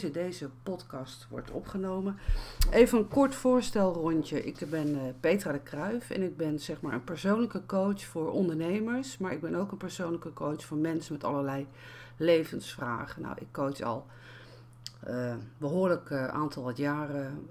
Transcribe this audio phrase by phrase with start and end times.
[0.00, 2.16] deze podcast wordt opgenomen.
[2.70, 4.44] Even een kort voorstelrondje.
[4.44, 8.30] Ik ben uh, Petra de Kruijf en ik ben zeg maar een persoonlijke coach voor
[8.30, 11.66] ondernemers, maar ik ben ook een persoonlijke coach voor mensen met allerlei
[12.16, 13.22] levensvragen.
[13.22, 14.06] Nou, ik coach al
[15.08, 17.48] uh, behoorlijk uh, aantal jaren.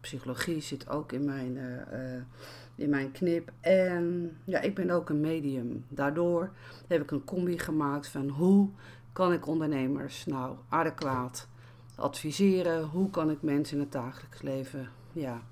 [0.00, 1.58] psychologie zit ook in mijn,
[2.74, 3.50] in mijn knip.
[3.60, 5.84] En ja, ik ben ook een medium.
[5.88, 6.50] Daardoor
[6.86, 8.68] heb ik een combi gemaakt van hoe
[9.12, 11.48] kan ik ondernemers nou adequaat
[12.00, 12.82] adviseren?
[12.82, 15.42] Hoe kan ik mensen in het dagelijks leven, ja,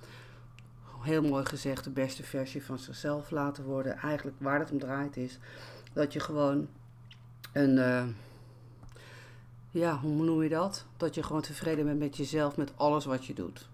[1.00, 3.98] heel mooi gezegd, de beste versie van zichzelf laten worden?
[3.98, 5.38] Eigenlijk waar het om draait is
[5.92, 6.68] dat je gewoon
[7.52, 8.04] een, uh,
[9.70, 10.84] ja, hoe noem je dat?
[10.96, 13.68] Dat je gewoon tevreden bent met jezelf, met alles wat je doet.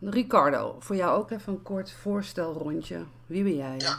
[0.00, 3.04] Ricardo, voor jou ook even een kort voorstelrondje.
[3.26, 3.76] Wie ben jij?
[3.78, 3.98] Ja,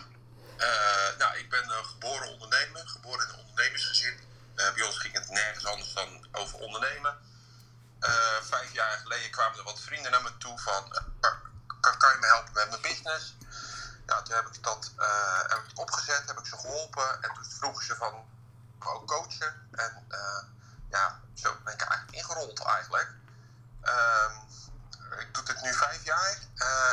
[0.57, 4.13] uh, nou, ik ben uh, geboren ondernemer, geboren in een ondernemersgezin.
[4.55, 7.15] Bij ons ging het nergens anders dan over ondernemen.
[8.81, 11.31] Jaar geleden kwamen er wat vrienden naar me toe van, uh,
[11.79, 13.35] kan, kan, je me helpen met mijn business?
[14.05, 14.91] Nou, toen heb ik dat
[15.48, 18.26] heb ik opgezet, heb ik ze geholpen en toen vroegen ze van,
[18.79, 19.68] ook coachen?
[19.71, 20.07] En
[20.90, 23.10] ja, zo ben ik eigenlijk ingerold eigenlijk.
[23.82, 24.34] Ehm,
[25.20, 26.38] ik doe dit nu vijf jaar.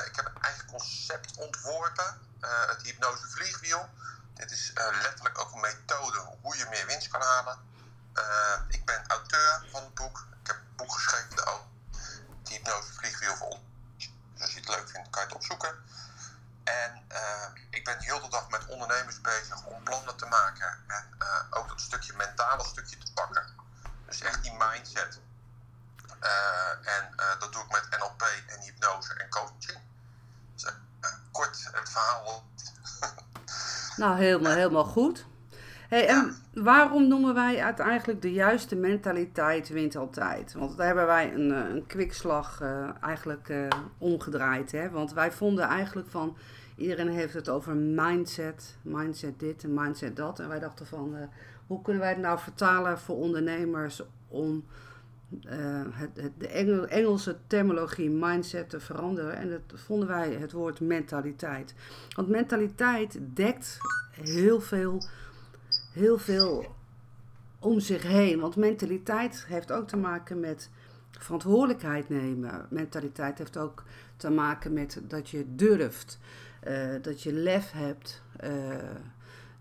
[0.06, 3.89] ik heb een eigen concept ontworpen, het hypnose vliegwiel.
[4.34, 7.58] Dit is letterlijk ook een methode hoe je meer winst kan halen.
[8.69, 10.27] ik ben auteur van het boek
[10.77, 11.28] boek geschreven.
[12.48, 13.58] Die hypnose vliegwiel voor
[13.96, 14.10] Dus
[14.41, 15.74] als je het leuk vindt, kan je het opzoeken.
[16.64, 20.84] En uh, ik ben heel de dag met ondernemers bezig om plannen te maken.
[20.86, 23.44] En uh, ook dat stukje mentale stukje te pakken.
[24.06, 25.20] Dus echt die mindset.
[26.22, 29.78] Uh, en dat doe ik met NLP en hypnose en coaching.
[30.55, 30.72] Dus,
[31.30, 32.44] kort het verhaal.
[33.96, 35.27] nou, helemaal, helemaal goed.
[35.89, 40.55] Hey, en waarom noemen wij het eigenlijk de juiste mentaliteit wint altijd?
[40.55, 43.67] Want daar hebben wij een, eh, een kwikslag uh, eigenlijk uh,
[43.98, 44.72] omgedraaid.
[44.72, 44.91] Hè?
[44.91, 46.36] Want wij vonden eigenlijk van,
[46.77, 50.39] iedereen heeft het over mindset, mindset dit en mindset dat.
[50.39, 51.17] En wij dachten van,
[51.67, 54.64] hoe kunnen wij het nou vertalen voor ondernemers om
[55.91, 59.36] het, de Engel, Engelse terminologie mindset te veranderen?
[59.36, 61.74] En dat vonden wij het woord mentaliteit.
[62.17, 63.79] Want mentaliteit dekt
[64.11, 65.02] heel veel
[65.92, 66.76] heel veel
[67.58, 68.40] om zich heen.
[68.40, 70.70] Want mentaliteit heeft ook te maken met
[71.10, 72.66] verantwoordelijkheid nemen.
[72.70, 73.82] Mentaliteit heeft ook
[74.16, 76.18] te maken met dat je durft,
[76.66, 78.76] uh, dat je lef hebt, uh,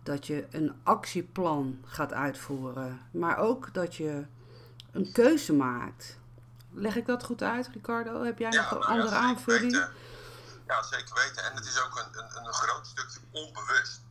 [0.04, 4.26] dat je een actieplan gaat uitvoeren, maar ook dat je
[4.92, 6.20] een keuze maakt.
[6.72, 8.24] Leg ik dat goed uit, Ricardo?
[8.24, 9.72] Heb jij ja, nog een andere ja, aanvulling?
[9.72, 9.90] Weten.
[10.68, 11.44] Ja, zeker weten.
[11.44, 14.02] En het is ook een, een, een groot stukje onbewust.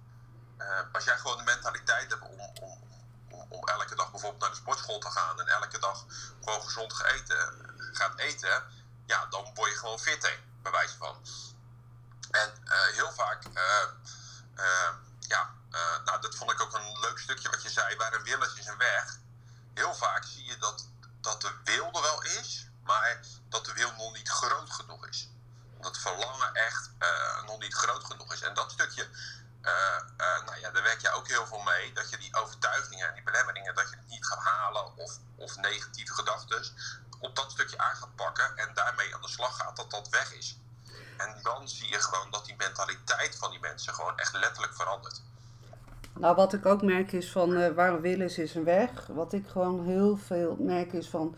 [0.59, 4.57] Uh, als jij gewoon de mentaliteit hebt om, om, om, elke dag bijvoorbeeld naar de
[4.57, 6.05] sportschool te gaan en elke dag
[6.45, 7.55] gewoon gezond eten,
[7.93, 8.63] gaat eten,
[9.07, 11.17] ja, dan word je gewoon fitter, bij wijze van.
[12.31, 14.91] En uh, heel vaak, uh,
[15.21, 15.55] ja,
[16.05, 18.55] nou, dat vond ik ook een leuk stukje wat je zei, waar een wil is,
[18.55, 19.19] is een weg.
[19.75, 20.89] Heel vaak zie je dat,
[21.21, 25.29] dat de wil er wel is, maar dat de wil nog niet groot genoeg is.
[25.81, 26.91] Dat verlangen echt
[27.47, 28.43] nog niet groot genoeg is.
[28.43, 29.09] En dat stukje,
[29.63, 31.93] uh, nou ja, daar werk je ook heel veel mee.
[31.93, 34.85] Dat je die overtuigingen en die belemmeringen, dat je het niet gaat halen
[35.47, 36.63] of, negatieve gedachten,
[37.21, 40.35] op dat stukje aan gaat pakken en daarmee aan de slag gaat, dat dat weg
[40.35, 40.59] is.
[41.17, 45.23] En dan zie je gewoon dat die mentaliteit van die mensen gewoon echt letterlijk verandert.
[46.19, 49.07] Nou, wat ik ook merk is van uh, waar willen is, is een weg.
[49.07, 51.37] Wat ik gewoon heel veel merk is van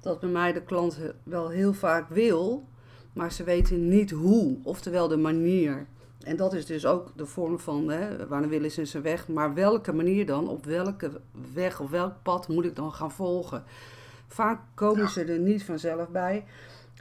[0.00, 2.68] dat bij mij de klant wel heel vaak wil,
[3.12, 5.86] maar ze weten niet hoe, oftewel de manier.
[6.24, 9.28] En dat is dus ook de vorm van, hè, waar in zijn weg.
[9.28, 11.10] Maar welke manier dan, op welke
[11.54, 13.64] weg of welk pad moet ik dan gaan volgen?
[14.28, 16.44] Vaak komen ze er niet vanzelf bij.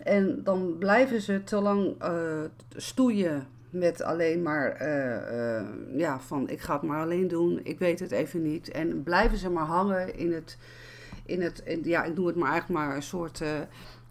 [0.04, 2.42] En dan blijven ze te lang uh,
[2.76, 7.80] stoeien met alleen maar, uh, uh, ja, van ik ga het maar alleen doen, ik
[7.80, 8.72] weet het even niet.
[8.72, 10.58] En blijven ze maar hangen in het,
[11.26, 13.42] in het ja, ik noem het maar eigenlijk maar een soort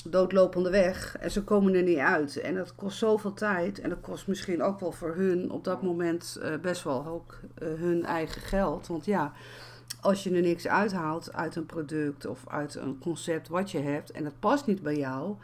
[0.04, 2.40] doodlopende weg en ze komen er niet uit.
[2.40, 5.82] En dat kost zoveel tijd en dat kost misschien ook wel voor hun op dat
[5.82, 8.86] moment uh, best wel ook uh, hun eigen geld.
[8.86, 9.32] Want ja,
[10.00, 14.10] als je er niks uithaalt uit een product of uit een concept wat je hebt
[14.10, 15.34] en het past niet bij jou,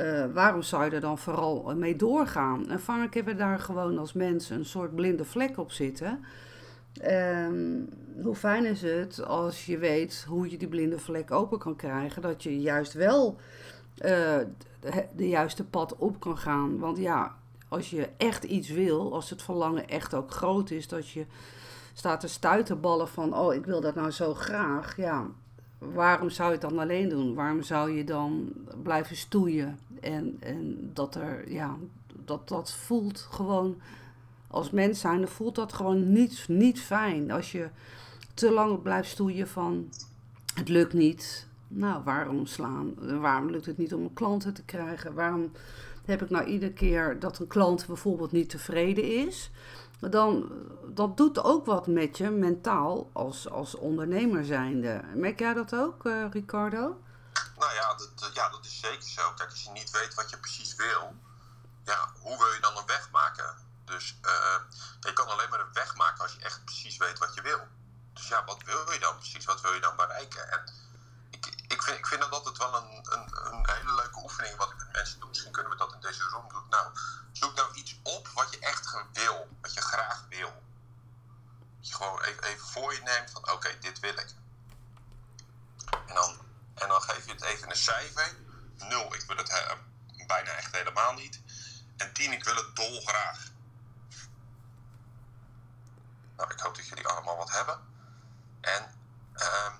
[0.00, 2.68] uh, waarom zou je er dan vooral mee doorgaan?
[2.70, 6.24] En vaak hebben we daar gewoon als mensen een soort blinde vlek op zitten.
[7.08, 7.88] Um,
[8.22, 12.22] hoe fijn is het als je weet hoe je die blinde vlek open kan krijgen,
[12.22, 13.38] dat je juist wel
[14.04, 16.78] de, de, juiste pad op kan gaan.
[16.78, 17.34] Want ja,
[17.68, 21.26] als je echt iets wil, als het verlangen echt ook groot is, dat je
[21.92, 24.96] staat te stuitenballen van, oh, ik wil dat nou zo graag.
[24.96, 25.26] Ja,
[25.78, 27.34] waarom zou je het dan alleen doen?
[27.34, 28.52] Waarom zou je dan
[28.82, 29.78] blijven stoeien?
[30.00, 31.76] En, en dat er, ja,
[32.24, 33.80] dat, dat voelt gewoon,
[34.48, 37.30] als mens zijn, voelt dat gewoon niet, niet fijn.
[37.30, 37.68] Als je
[38.34, 39.88] te lang blijft stoeien van,
[40.54, 41.46] het lukt niet.
[41.76, 43.20] Nou, waarom slaan?
[43.20, 45.14] Waarom lukt het niet om klanten te krijgen?
[45.14, 45.52] Waarom
[46.04, 49.50] heb ik nou iedere keer dat een klant bijvoorbeeld niet tevreden is?
[50.10, 50.52] dan
[50.86, 55.00] dat doet ook wat met je mentaal als, als ondernemer zijnde.
[55.14, 57.00] Merk jij dat ook, uh, Ricardo?
[57.58, 59.32] Nou ja dat, ja, dat is zeker zo.
[59.36, 61.14] Kijk, als je niet weet wat je precies wil,
[61.84, 63.54] ja, hoe wil je dan een weg maken?
[63.84, 64.56] Dus uh,
[65.00, 67.60] je kan alleen maar een weg maken als je echt precies weet wat je wil.
[68.12, 69.44] Dus ja, wat wil je dan precies?
[69.44, 70.52] Wat wil je dan bereiken?
[70.52, 70.60] En
[71.92, 75.20] ik vind dat altijd wel een, een, een hele leuke oefening wat ik met mensen
[75.20, 75.28] doe.
[75.28, 76.68] Misschien kunnen we dat in deze room doen.
[76.70, 76.92] Nou,
[77.32, 80.62] zoek nou iets op wat je echt wil, wat je graag wil.
[81.78, 84.34] Dat je gewoon even, even voor je neemt van oké, dit wil ik.
[86.06, 86.38] En dan,
[86.74, 88.36] en dan geef je het even een cijfer.
[88.76, 89.76] 0, ik wil het
[90.26, 91.40] bijna echt helemaal niet.
[91.96, 93.38] En 10, ik wil het dolgraag.
[96.36, 97.80] Nou, ik hoop dat jullie allemaal wat hebben.
[98.60, 98.94] En,
[99.34, 99.72] uh,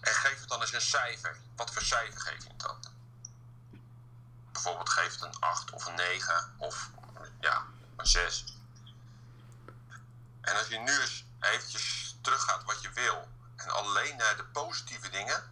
[0.00, 1.36] en geef het dan eens een cijfer.
[1.56, 2.96] Wat voor cijfer geef je het dan?
[4.62, 6.90] bijvoorbeeld geeft een 8 of een 9 of
[7.40, 7.66] ja,
[7.96, 8.44] een 6.
[10.40, 15.10] En als je nu eens eventjes teruggaat wat je wil en alleen naar de positieve
[15.10, 15.42] dingen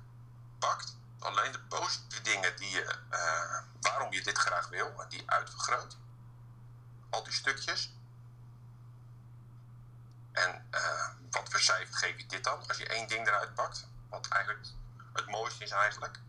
[0.59, 5.31] pakt, alleen de positieve dingen die je, uh, waarom je dit graag wil, en die
[5.31, 5.97] uitvergroot,
[7.11, 7.95] al die stukjes.
[10.33, 13.89] En uh, wat voor cijfer geef je dit dan als je één ding eruit pakt?
[14.09, 14.67] Wat eigenlijk
[15.13, 16.21] het mooiste is eigenlijk.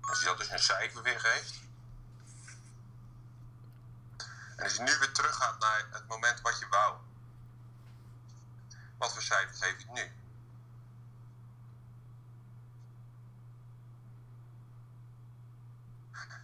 [0.00, 1.60] Als je dat dus een cijfer weer geeft.
[4.56, 6.96] En als je nu weer teruggaat naar het moment wat je wou.
[8.98, 10.12] Wat voor cijfer geef je het nu?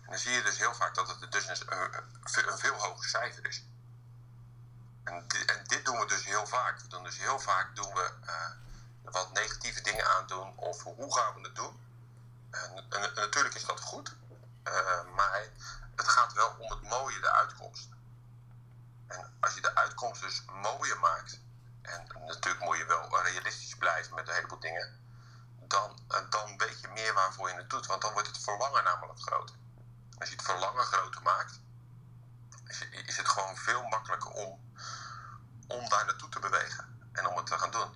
[0.08, 1.72] En dan zie je dus heel vaak dat het dus een,
[2.48, 3.64] een veel hoger cijfer is.
[5.08, 6.80] En dit, en dit, doen we dus heel vaak.
[6.80, 8.50] We doen dus heel vaak doen we uh,
[9.02, 10.56] wat negatieve dingen aandoen.
[10.56, 11.80] Of hoe gaan we het doen?
[12.50, 14.16] En, en, natuurlijk is dat goed,
[14.64, 15.42] uh, maar
[15.96, 17.88] het gaat wel om het mooie, de uitkomst.
[19.06, 21.40] En als je de uitkomst dus mooier maakt,
[21.82, 25.00] en natuurlijk moet je wel realistisch blijven met een heleboel dingen,
[25.60, 28.84] dan, uh, dan weet je meer waarvoor je het doet, want dan wordt het verlangen
[28.84, 29.56] namelijk groter.
[30.18, 31.60] Als je het verlangen groter maakt,
[33.06, 34.67] is het gewoon veel makkelijker om,
[35.68, 37.88] om daar naartoe te bewegen en om het te gaan doen.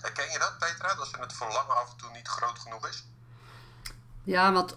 [0.00, 0.94] Herken je dat, Petra?
[0.94, 3.06] Dat het verlangen af en toe niet groot genoeg is?
[4.22, 4.76] Ja, want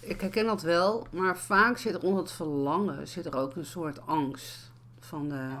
[0.00, 3.66] ik herken dat wel, maar vaak zit er onder het verlangen zit er ook een
[3.66, 4.70] soort angst.
[5.00, 5.58] Van de,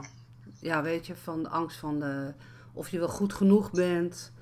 [0.60, 2.34] ja, weet je, van de angst van de,
[2.72, 4.32] of je wel goed genoeg bent.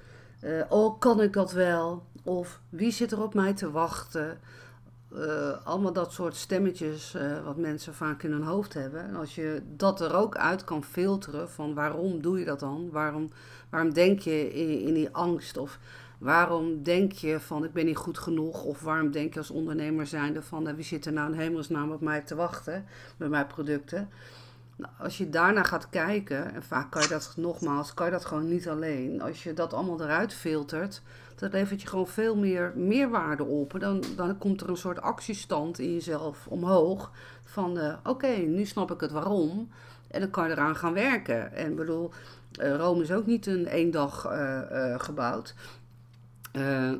[0.42, 2.06] Uh, oh, kan ik dat wel?
[2.22, 4.40] Of wie zit er op mij te wachten?
[5.16, 9.04] Uh, allemaal dat soort stemmetjes uh, wat mensen vaak in hun hoofd hebben.
[9.08, 12.90] En als je dat er ook uit kan filteren van waarom doe je dat dan?
[12.90, 13.30] Waarom,
[13.70, 14.52] waarom denk je
[14.82, 15.56] in, die angst?
[15.56, 15.78] Of
[16.18, 18.64] waarom denk je van ik ben niet goed genoeg?
[18.64, 21.92] Of waarom denk je als ondernemer zijnde van uh, wie zit er nou in hemelsnaam
[21.92, 22.84] op mij te wachten
[23.16, 24.08] met mijn producten?
[24.76, 28.24] Nou, als je daarna gaat kijken, en vaak kan je dat nogmaals, kan je dat
[28.24, 29.22] gewoon niet alleen.
[29.22, 31.02] Als je dat allemaal eruit filtert,
[31.34, 33.80] dat levert je gewoon veel meer meerwaarde op.
[33.80, 37.10] Dan, dan komt er een soort actiestand in jezelf omhoog.
[37.44, 39.70] Van uh, oké, nu snap ik het waarom.
[40.10, 41.52] En dan kan je eraan gaan werken.
[41.52, 42.10] En bedoel,
[42.60, 45.54] uh, Rome is ook niet in één dag uh, gebouwd.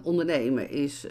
[0.02, 1.06] ondernemen is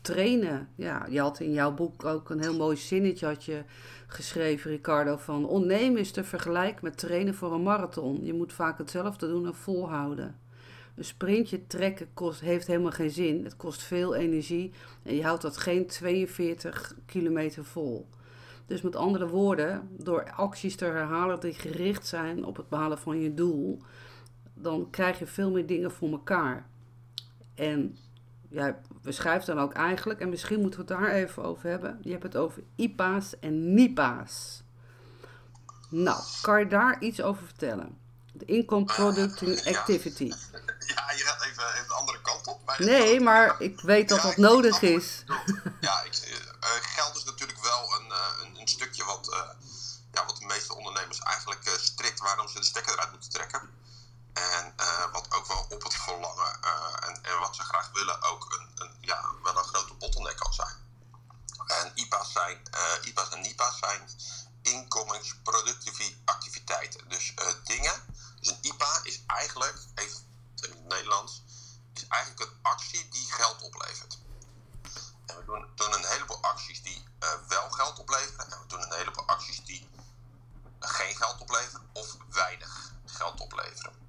[0.00, 0.68] trainen.
[0.74, 3.62] Ja, je had in jouw boek ook een heel mooi zinnetje had je
[4.06, 5.16] geschreven, Ricardo.
[5.16, 8.24] Van ondernemen is te vergelijken met trainen voor een marathon.
[8.24, 10.38] Je moet vaak hetzelfde doen en volhouden.
[10.96, 13.44] Een sprintje trekken kost, heeft helemaal geen zin.
[13.44, 14.72] Het kost veel energie
[15.02, 18.08] en je houdt dat geen 42 kilometer vol.
[18.66, 23.20] Dus met andere woorden, door acties te herhalen die gericht zijn op het behalen van
[23.20, 23.80] je doel,
[24.54, 26.68] dan krijg je veel meer dingen voor elkaar.
[27.54, 27.96] En
[28.48, 31.98] ja, beschrijft dan ook eigenlijk, en misschien moeten we het daar even over hebben.
[32.02, 34.62] Je hebt het over IPA's en NIPA's.
[35.88, 37.98] Nou, kan je daar iets over vertellen?
[38.32, 40.32] De Income Producting Activity.
[40.94, 42.64] Ja, je gaat even, even de andere kant op.
[42.64, 45.24] Maar nee, maar ik weet dat ja, dat nodig is.
[45.80, 46.12] Ja, ik,
[46.62, 49.36] uh, geld is natuurlijk wel een, uh, een, een, stukje wat, uh,
[50.12, 53.60] ja, wat de meeste ondernemers eigenlijk strikt waarom ze de stekker eruit moeten trekken.
[54.36, 58.22] En eh, wat ook wel op het verlangen eh, en, en, wat ze graag willen
[58.22, 60.76] ook een, een, ja, wel een grote bottleneck kan zijn.
[61.66, 64.10] En IPA's, zijn, eh, IPA's en NIPA's zijn
[64.62, 67.08] inkomensproductieve activiteiten.
[67.08, 68.14] Dus dingen.
[68.40, 70.18] Dus een IPA is eigenlijk, even
[70.54, 71.42] in het Nederlands,
[71.94, 74.18] is eigenlijk een actie die geld oplevert.
[75.26, 77.04] En we doen, doen een heleboel acties die
[77.48, 78.52] wel geld opleveren.
[78.52, 79.88] En we doen een heleboel acties die
[80.80, 84.05] geen geld opleveren of weinig geld opleveren.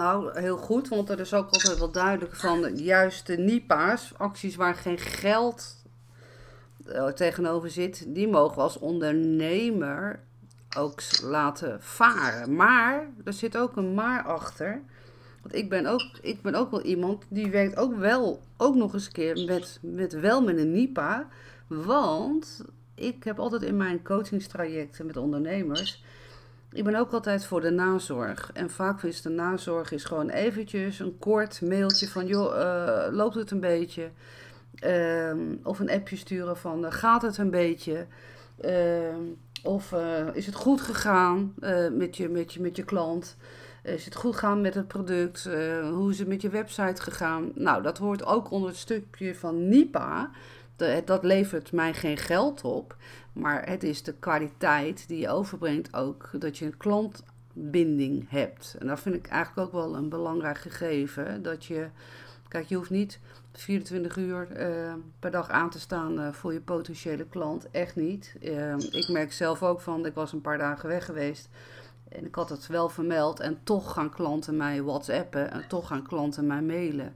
[0.00, 4.56] Nou, heel goed, want er is ook altijd wel duidelijk van juist de NIPA's, acties
[4.56, 5.76] waar geen geld
[6.86, 10.20] uh, tegenover zit, die mogen we als ondernemer
[10.76, 12.56] ook laten varen.
[12.56, 14.82] Maar er zit ook een maar achter.
[15.42, 18.94] Want ik ben ook, ik ben ook wel iemand die werkt ook wel, ook nog
[18.94, 21.28] eens een keer met, met wel met een NIPA.
[21.66, 22.64] Want
[22.94, 26.04] ik heb altijd in mijn coachingstrajecten met ondernemers
[26.72, 28.50] ik ben ook altijd voor de nazorg.
[28.52, 32.26] En vaak is de nazorg is gewoon eventjes een kort mailtje van...
[32.26, 34.10] joh, uh, loopt het een beetje?
[34.84, 38.06] Uh, of een appje sturen van, uh, gaat het een beetje?
[38.60, 39.20] Ehm,
[39.62, 41.54] of eh, is het goed gegaan
[41.92, 43.36] met, je, met, je, met je klant?
[43.82, 45.48] Is het goed gegaan met het product?
[45.92, 47.52] hoe is het met je website gegaan?
[47.54, 50.30] Nou, dat hoort ook onder het stukje van NIPA
[51.04, 52.96] dat levert mij geen geld op.
[53.32, 58.76] Maar het is de kwaliteit die je overbrengt ook dat je een klantbinding hebt.
[58.78, 61.42] En dat vind ik eigenlijk ook wel een belangrijk gegeven.
[61.42, 61.88] Dat je,
[62.48, 63.20] kijk, je hoeft niet
[63.52, 67.70] 24 uur uh, per dag aan te staan uh, voor je potentiële klant.
[67.70, 68.36] Echt niet.
[68.42, 71.48] Uh, ik merk zelf ook van, ik was een paar dagen weg geweest.
[72.08, 73.40] En ik had het wel vermeld.
[73.40, 75.50] En toch gaan klanten mij whatsappen.
[75.50, 77.14] En toch gaan klanten mij mailen.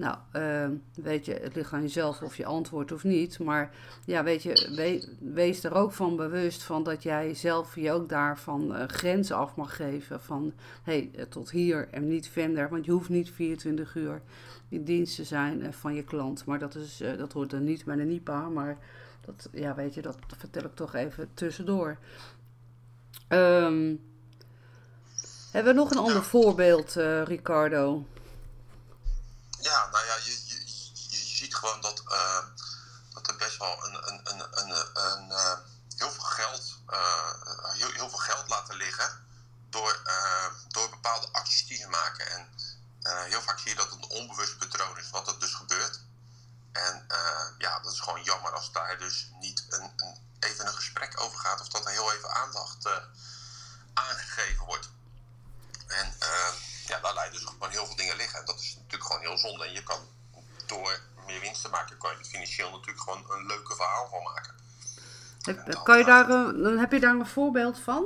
[0.00, 3.38] Nou, uh, weet je, het ligt aan jezelf of je antwoordt of niet.
[3.38, 3.70] Maar
[4.04, 8.08] ja, weet je, we, wees er ook van bewust van dat jij zelf je ook
[8.08, 10.20] daarvan uh, grenzen af mag geven.
[10.20, 10.52] Van
[10.82, 12.68] hé, hey, tot hier en niet verder.
[12.68, 14.22] Want je hoeft niet 24 uur
[14.68, 16.44] in dienst te zijn uh, van je klant.
[16.44, 18.48] Maar dat, is, dat hoort er niet bij de NIPA.
[18.48, 18.78] Maar
[19.20, 21.98] dat, ja, weet je, dat vertel ik toch even tussendoor.
[23.28, 24.00] Um,
[25.52, 28.04] hebben we nog een ander voorbeeld, Ricardo?
[29.60, 30.66] Ja, nou ja, je, je,
[31.08, 32.44] je ziet gewoon dat, uh,
[33.12, 35.58] dat er best wel een, een, een, een, een uh,
[35.96, 37.32] heel veel geld, uh,
[37.72, 39.26] heel, heel veel geld laten liggen
[39.70, 40.02] door,
[40.68, 42.30] door bepaalde acties die ze maken.
[42.30, 42.48] En
[43.02, 46.00] heel vaak zie je dat het een onbewust patroon is wat er dus gebeurt.
[46.72, 47.06] En
[47.58, 51.38] ja, dat is gewoon jammer als daar dus niet een, een, even een gesprek over
[51.38, 52.88] gaat of dat er heel even aandacht
[53.94, 54.88] aangegeven wordt.
[55.86, 56.16] En
[57.30, 58.38] dus gewoon heel veel dingen liggen.
[58.38, 59.64] En dat is natuurlijk gewoon heel zonde.
[59.64, 60.08] En je kan
[60.66, 64.22] door meer winst te maken, kan je er financieel natuurlijk gewoon een leuke verhaal van
[64.22, 64.54] maken.
[65.40, 68.04] Heb, kan je daar, dan heb je daar een voorbeeld van?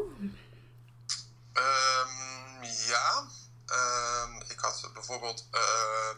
[1.52, 3.26] Um, ja,
[3.66, 6.16] um, ik had bijvoorbeeld uh,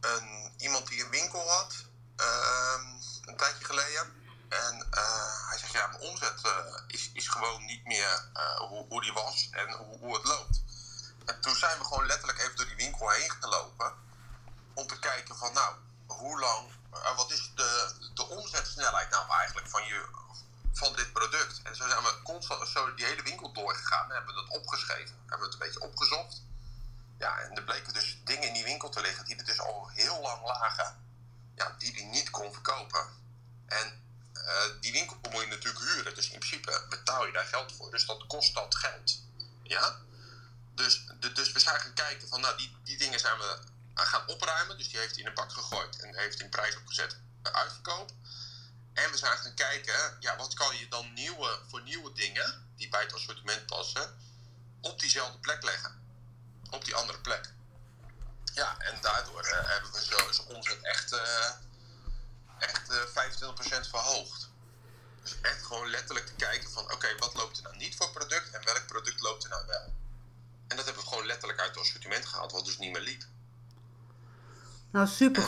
[0.00, 1.74] een, iemand die een winkel had,
[2.20, 2.80] uh,
[3.24, 4.16] een tijdje geleden.
[4.48, 6.52] En uh, hij zegt, ja, mijn omzet uh,
[6.86, 10.62] is, is gewoon niet meer uh, hoe, hoe die was en hoe, hoe het loopt.
[11.24, 13.92] En toen zijn we gewoon letterlijk even door die winkel heen gelopen.
[14.74, 15.74] Om te kijken van nou,
[16.06, 20.06] hoe lang, uh, wat is de, de omzetsnelheid nou eigenlijk van, je,
[20.72, 21.60] van dit product?
[21.62, 24.10] En zo zijn we constant zo die hele winkel doorgegaan.
[24.10, 25.16] Hebben we dat opgeschreven.
[25.18, 26.42] Hebben we het een beetje opgezocht.
[27.18, 29.88] Ja, en er bleken dus dingen in die winkel te liggen die er dus al
[29.88, 31.06] heel lang lagen.
[31.54, 33.06] Ja, die die niet kon verkopen.
[33.66, 34.02] En
[34.34, 36.14] uh, die winkel moet je natuurlijk huren.
[36.14, 37.90] Dus in principe betaal je daar geld voor.
[37.90, 39.20] Dus dat kost dat geld.
[39.62, 39.96] Ja?
[40.74, 43.58] Dus, dus we zijn gaan kijken van, nou, die, die dingen zijn we
[43.94, 44.78] gaan opruimen.
[44.78, 48.12] Dus die heeft hij in een bak gegooid en heeft in prijs opgezet uitverkoop.
[48.92, 52.88] En we zijn gaan kijken, ja, wat kan je dan nieuwe, voor nieuwe dingen, die
[52.88, 54.16] bij het assortiment passen,
[54.80, 56.02] op diezelfde plek leggen.
[56.70, 57.52] Op die andere plek.
[58.54, 61.50] Ja, en daardoor uh, hebben we zo zijn omzet echt, uh,
[62.58, 64.48] echt uh, 25% verhoogd.
[65.22, 68.10] Dus echt gewoon letterlijk te kijken van, oké, okay, wat loopt er nou niet voor
[68.10, 69.96] product en welk product loopt er nou wel.
[74.90, 75.44] Nou, super,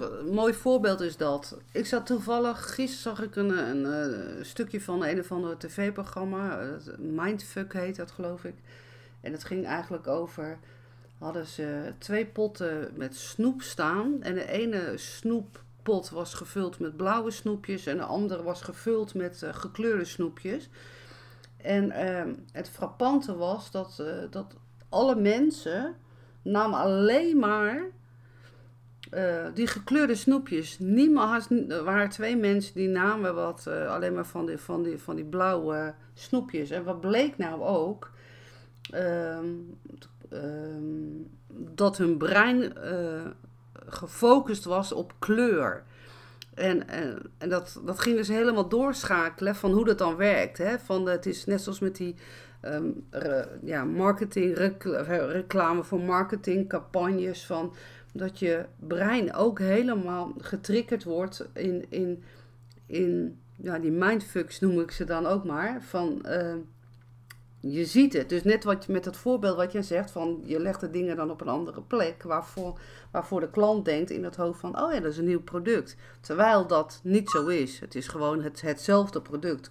[0.00, 1.58] Een mooi voorbeeld is dat.
[1.72, 6.58] Ik zat toevallig, gisteren zag ik een, een stukje van een of andere tv-programma.
[6.98, 8.54] Mindfuck heet dat, geloof ik.
[9.20, 10.58] En het ging eigenlijk over.
[11.18, 14.22] Hadden ze twee potten met snoep staan.
[14.22, 17.86] En de ene snoeppot was gevuld met blauwe snoepjes.
[17.86, 20.68] En de andere was gevuld met uh, gekleurde snoepjes.
[21.56, 24.54] En uh, het frappante was dat, dat
[24.88, 25.94] alle mensen
[26.42, 27.82] namen alleen maar
[29.14, 30.78] uh, die gekleurde snoepjes.
[30.78, 34.98] Niemand, er waren twee mensen die namen wat, uh, alleen maar van die, van, die,
[34.98, 36.70] van die blauwe snoepjes.
[36.70, 38.10] En wat bleek nou ook?
[38.94, 39.38] Uh,
[41.74, 43.26] dat hun brein uh,
[43.86, 45.82] gefocust was op kleur.
[46.54, 50.58] En, en, dat, dat ging dus helemaal doorschakelen van hoe dat dan werkt.
[50.58, 50.78] Hè?
[50.78, 52.14] Van, het is net zoals met die
[53.10, 54.74] re, ja, marketing,
[55.08, 57.46] reclame voor marketingcampagnes.
[57.46, 57.74] Van
[58.16, 62.22] dat je brein ook helemaal getriggerd wordt in, in,
[62.86, 65.82] in ja, die mindfucks noem ik ze dan ook maar.
[65.82, 66.54] Van uh,
[67.60, 68.28] je ziet het.
[68.28, 71.30] Dus net wat met het voorbeeld wat je zegt, van je legt de dingen dan
[71.30, 72.80] op een andere plek, waarvoor,
[73.10, 75.96] waarvoor de klant denkt in het hoofd van, oh ja, dat is een nieuw product.
[76.20, 77.80] Terwijl dat niet zo is.
[77.80, 79.70] Het is gewoon het, hetzelfde product.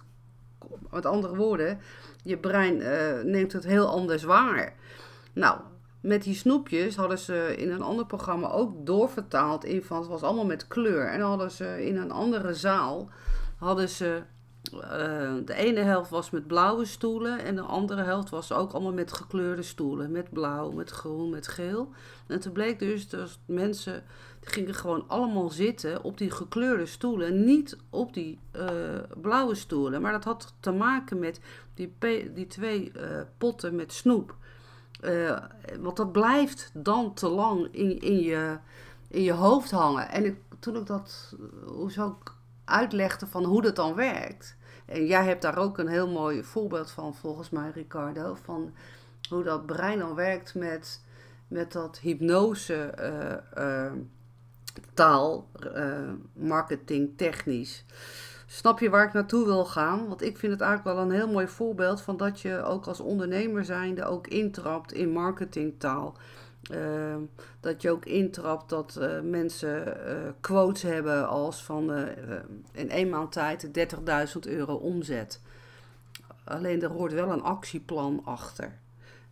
[0.90, 1.78] Met andere woorden,
[2.22, 4.74] je brein uh, neemt het heel anders waar.
[5.32, 5.60] Nou,
[6.04, 10.22] met die snoepjes hadden ze in een ander programma ook doorvertaald in van het was
[10.22, 11.08] allemaal met kleur.
[11.08, 13.08] En dan hadden ze in een andere zaal
[13.58, 14.22] hadden ze
[14.72, 14.80] uh,
[15.44, 19.12] de ene helft was met blauwe stoelen en de andere helft was ook allemaal met
[19.12, 20.10] gekleurde stoelen.
[20.10, 21.90] Met blauw, met groen, met geel.
[22.26, 24.02] En toen bleek dus dat mensen
[24.40, 27.44] die gingen gewoon allemaal zitten op die gekleurde stoelen.
[27.44, 28.68] Niet op die uh,
[29.20, 30.02] blauwe stoelen.
[30.02, 31.40] Maar dat had te maken met
[31.74, 31.94] die,
[32.34, 33.02] die twee uh,
[33.38, 34.36] potten met snoep.
[35.04, 35.38] Uh,
[35.80, 38.58] want dat blijft dan te lang in, in, je,
[39.08, 40.08] in je hoofd hangen.
[40.08, 42.32] En ik, toen ik dat, hoe zou ik
[42.64, 44.56] uitlegde van hoe dat dan werkt.
[44.86, 48.34] En jij hebt daar ook een heel mooi voorbeeld van, volgens mij, Ricardo.
[48.34, 48.74] Van
[49.28, 51.00] hoe dat brein dan werkt met,
[51.48, 52.94] met dat hypnose
[53.58, 53.92] uh,
[54.94, 55.50] taal,
[56.32, 57.84] marketing, technisch.
[58.46, 60.08] Snap je waar ik naartoe wil gaan?
[60.08, 63.00] Want ik vind het eigenlijk wel een heel mooi voorbeeld van dat je ook als
[63.00, 66.16] ondernemer zijnde ook intrapt in marketingtaal.
[66.70, 67.16] Uh,
[67.60, 71.92] dat je ook intrapt dat uh, mensen uh, quotes hebben als van
[72.72, 75.40] in één maand tijd 30.000 euro omzet.
[76.44, 78.72] Alleen er hoort wel een actieplan achter.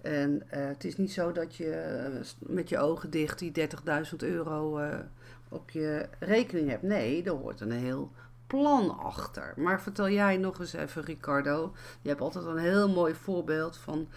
[0.00, 4.80] En het is niet zo dat je met je ogen dicht die 30.000 euro
[5.48, 6.82] op je rekening hebt.
[6.82, 8.10] Nee, er hoort een heel
[8.52, 9.54] plan achter.
[9.56, 11.74] Maar vertel jij nog eens even, Ricardo.
[12.02, 14.10] Je hebt altijd een heel mooi voorbeeld van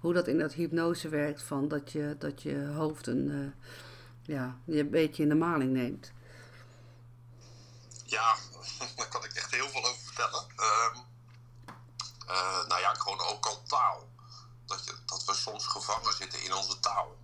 [0.00, 1.42] hoe dat in dat hypnose werkt.
[1.42, 6.12] Van dat, je, dat je hoofd een, uh, ja, een beetje in de maling neemt.
[8.04, 8.36] Ja,
[8.96, 10.42] daar kan ik echt heel veel over vertellen.
[10.42, 11.04] Um,
[12.28, 14.08] uh, nou ja, gewoon ook al taal.
[14.66, 17.16] Dat, je, dat we soms gevangen zitten in onze taal.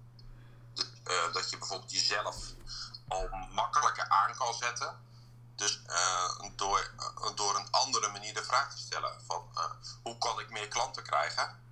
[0.74, 2.36] De, uh, dat je bijvoorbeeld jezelf
[3.08, 5.08] al makkelijker aan kan zetten.
[5.60, 5.80] Dus
[6.56, 6.90] door,
[7.34, 9.50] door een andere manier de vraag te stellen: van
[10.02, 11.62] hoe kan ik meer klanten krijgen?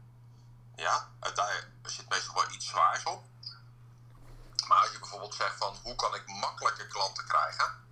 [0.77, 3.24] Ja, daar zit meestal wel iets zwaars op.
[4.66, 7.85] Maar als je bijvoorbeeld zegt van hoe kan ik makkelijker klanten krijgen,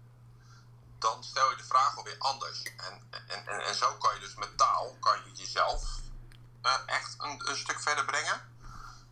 [0.99, 2.63] dan stel je de vraag alweer anders.
[2.63, 5.83] En, en, en, en zo kan je dus met taal kan je jezelf
[6.87, 8.41] echt een, een, stuk verder brengen.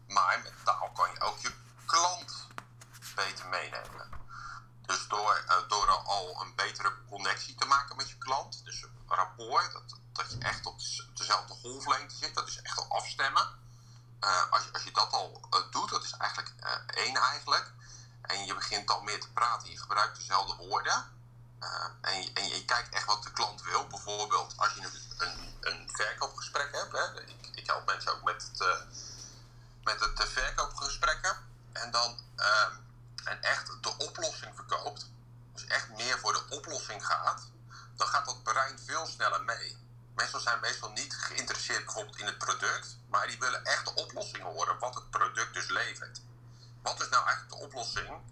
[0.08, 1.52] Maar met taal kan je ook je
[1.86, 2.46] klant
[3.14, 4.23] beter meenemen.
[4.86, 8.90] Dus door, uh, door al een betere connectie te maken met je klant, dus een
[9.06, 10.78] rapport, dat, dat je echt op
[11.14, 13.62] dezelfde golflengte zit, dat is echt al afstemmen
[14.24, 16.52] uh, als, je, als je dat al uh, doet, dat is eigenlijk
[16.86, 17.72] één eigenlijk.
[18.22, 21.12] En je begint al meer te praten, je gebruikt dezelfde woorden.
[22.00, 23.86] en, je, en je kijkt echt wat de klant wil.
[23.86, 24.80] Bijvoorbeeld als je
[25.18, 26.92] een, een verkoopgesprek hebt.
[26.92, 27.20] Hè.
[27.20, 28.84] Ik, ik help mensen ook met het,
[29.82, 31.36] met het verkoopgesprekken.
[31.72, 32.18] En dan
[33.24, 35.10] en echt de oplossing verkoopt.
[35.52, 37.50] Dus echt meer voor de oplossing gaat.
[37.96, 39.76] Dan gaat dat brein veel sneller mee.
[40.14, 44.42] Mensen zijn meestal niet geïnteresseerd bijvoorbeeld in het product, maar die willen echt de oplossing
[44.42, 46.20] horen, wat het product dus levert.
[46.82, 48.22] Wat is nou eigenlijk de oplossing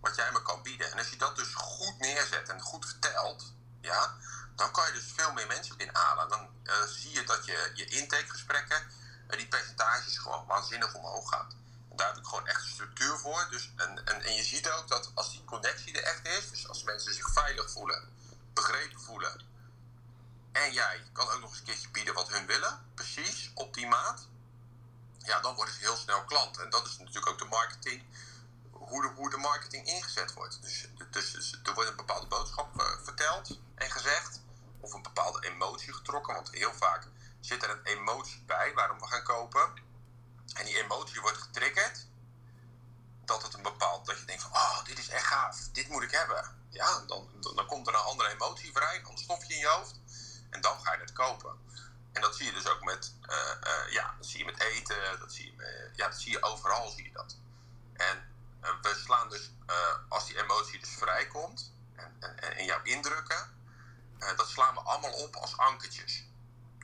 [0.00, 0.90] wat jij me kan bieden?
[0.90, 4.16] En als je dat dus goed neerzet en goed vertelt, ja,
[4.54, 6.28] dan kan je dus veel meer mensen inhalen.
[6.28, 8.86] Dan uh, zie je dat je, je intakegesprekken,
[9.30, 11.63] uh, die percentages gewoon waanzinnig omhoog gaan.
[11.96, 13.46] Daar heb ik gewoon echt een structuur voor.
[13.50, 16.68] Dus, en, en, en je ziet ook dat als die connectie er echt is, dus
[16.68, 18.08] als mensen zich veilig voelen,
[18.52, 19.40] begrepen voelen,
[20.52, 23.86] en jij kan ook nog eens een keertje bieden wat hun willen, precies op die
[23.86, 24.28] maat.
[25.18, 26.58] Ja, dan worden ze heel snel klant.
[26.58, 28.04] En dat is natuurlijk ook de marketing.
[28.70, 30.62] hoe, de, hoe de marketing ingezet wordt.
[30.62, 34.40] Dus, dus, dus er wordt een bepaalde boodschap uh, verteld en gezegd,
[34.80, 37.06] of een bepaalde emotie getrokken, want heel vaak
[37.40, 39.72] zit er een emotie bij waarom we gaan kopen.
[40.52, 42.06] En die emotie wordt getriggerd
[43.24, 46.02] dat het een bepaald, dat je denkt van, oh, dit is echt gaaf, dit moet
[46.02, 46.66] ik hebben.
[46.68, 50.00] Ja, dan, dan, komt er een andere emotie vrij, een stofje in je hoofd.
[50.50, 51.58] En dan ga je het kopen.
[52.12, 55.32] En dat zie je dus ook met, uh, uh, ja, zie je met eten, dat
[55.32, 57.36] zie je, ja, dat zie je overal, zie je dat.
[57.92, 59.50] En uh, we slaan dus,
[60.08, 63.52] als die emotie dus vrijkomt, en, en, en jouw indrukken,
[64.36, 66.24] dat slaan we allemaal op als ankertjes.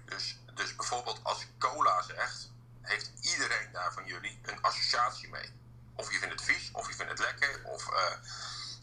[0.04, 2.50] Dus, dus bijvoorbeeld als cola zegt,
[2.82, 5.52] heeft iedereen daar van jullie een associatie mee.
[5.94, 8.16] Of je vindt het vies, of je vindt het lekker, of, uh,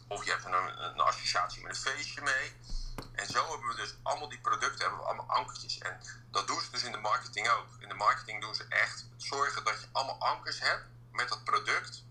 [0.08, 2.52] of je hebt een, een, associatie met een feestje mee.
[3.12, 5.78] En zo hebben we dus allemaal die producten, hebben we allemaal ankertjes.
[5.78, 7.66] En dat doen ze dus in de marketing ook.
[7.78, 12.04] In de marketing doen ze echt zorgen dat je allemaal ankers hebt met dat product.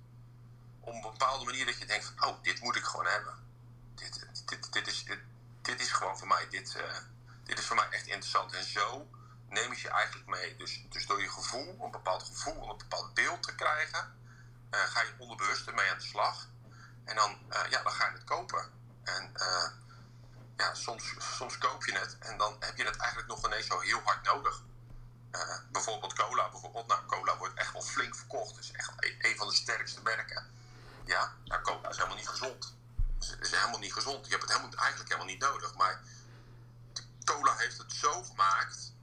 [0.80, 3.34] Op een bepaalde manier dat je denkt oh, dit moet ik gewoon hebben.
[3.96, 5.06] Dit, dit, dit, is,
[5.62, 6.98] dit, is gewoon voor mij, dit, uh,
[7.44, 8.54] dit is voor mij echt interessant.
[8.54, 9.08] En zo
[9.50, 10.56] neem je je eigenlijk mee.
[10.56, 14.16] Dus, dus door je gevoel, een bepaald gevoel, een bepaald beeld te krijgen,
[14.72, 16.48] uh, ga je onderbewust ermee aan de slag.
[17.06, 18.72] En dan, uh, ja, dan ga je het kopen.
[19.04, 19.70] En uh,
[20.58, 23.80] ja, soms, soms koop je het en dan heb je het eigenlijk nog ineens zo
[23.80, 24.64] heel hard nodig.
[25.72, 26.50] bijvoorbeeld cola.
[26.50, 28.56] Bijvoorbeeld, nou, cola wordt echt wel flink verkocht.
[28.56, 30.52] Het is echt een, een van de sterkste merken.
[31.06, 32.76] Ja, nou, cola is helemaal niet gezond.
[33.20, 34.26] Het is helemaal niet gezond.
[34.26, 35.76] Je hebt het helemaal, eigenlijk helemaal niet nodig.
[35.76, 36.02] Maar
[37.24, 38.94] cola heeft het zo gemaakt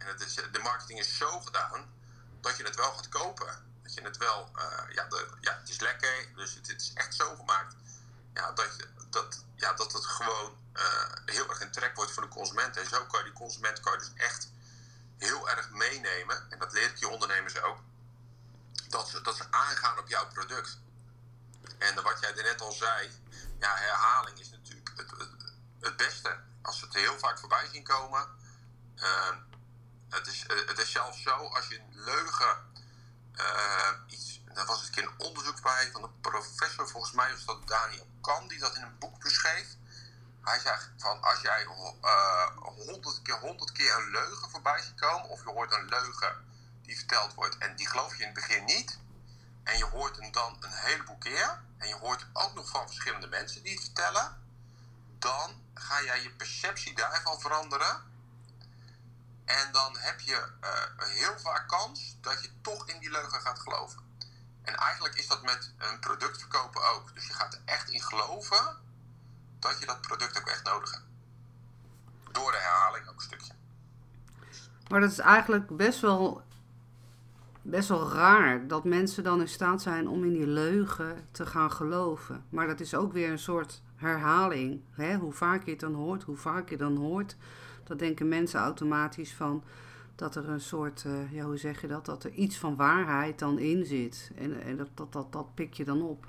[0.00, 1.92] en het is, de marketing is zo gedaan
[2.40, 3.68] dat je het wel gaat kopen.
[3.82, 7.14] Dat je het wel, uh, ja, de, ja, het is lekker, dus het, is echt
[7.14, 7.74] zo gemaakt
[8.34, 8.76] ja, dat,
[9.10, 12.76] dat, ja, dat het gewoon uh, heel erg in trek wordt voor de consument.
[12.76, 14.50] En zo kan je die consument kan je dus echt
[15.18, 17.78] heel erg meenemen, en dat leer ik je ondernemers ook,
[18.88, 20.78] dat ze, dat ze aangaan op jouw product.
[21.78, 23.10] En wat jij net al zei,
[23.58, 25.10] ja, herhaling is natuurlijk het,
[25.80, 26.38] het, beste.
[26.62, 28.28] Als we het heel vaak voorbij zien komen,
[28.96, 29.36] uh,
[30.10, 32.56] het is, eh, het is zelfs zo, als je een leugen,
[33.34, 37.68] uh, iets, was een keer een onderzoek bij van een professor, volgens mij was dat
[37.68, 39.66] Daniel Kan, die dat in een boek beschreef.
[40.42, 41.66] Hij zegt van als jij
[42.00, 45.88] eh, honderd uh, keer, honderd keer een leugen voorbij ziet komen, of je hoort een
[45.88, 46.44] leugen
[46.82, 48.98] die verteld wordt en die geloof je in het begin niet,
[49.64, 53.26] en je hoort hem dan een heleboel keer, en je hoort ook nog van verschillende
[53.26, 54.42] mensen die het vertellen,
[55.18, 58.09] dan ga jij je perceptie daarvan veranderen
[59.58, 63.58] en dan heb je uh, heel vaak kans dat je toch in die leugen gaat
[63.58, 64.02] geloven.
[64.62, 67.14] En eigenlijk is dat met een product verkopen ook.
[67.14, 68.76] Dus je gaat er echt in geloven
[69.58, 71.04] dat je dat product ook echt nodig hebt.
[72.32, 73.52] Door de herhaling ook een stukje.
[74.88, 76.42] Maar dat is eigenlijk best wel,
[77.62, 81.72] best wel raar dat mensen dan in staat zijn om in die leugen te gaan
[81.72, 82.46] geloven.
[82.48, 84.84] Maar dat is ook weer een soort herhaling.
[84.90, 85.16] Hè?
[85.16, 87.36] Hoe vaak je het dan hoort, hoe vaak je dan hoort
[87.90, 89.62] dat denken mensen automatisch van
[90.14, 93.38] dat er een soort, uh, ja, hoe zeg je dat, dat er iets van waarheid
[93.38, 94.30] dan in zit.
[94.36, 96.26] En, en dat, dat, dat, dat pik je dan op.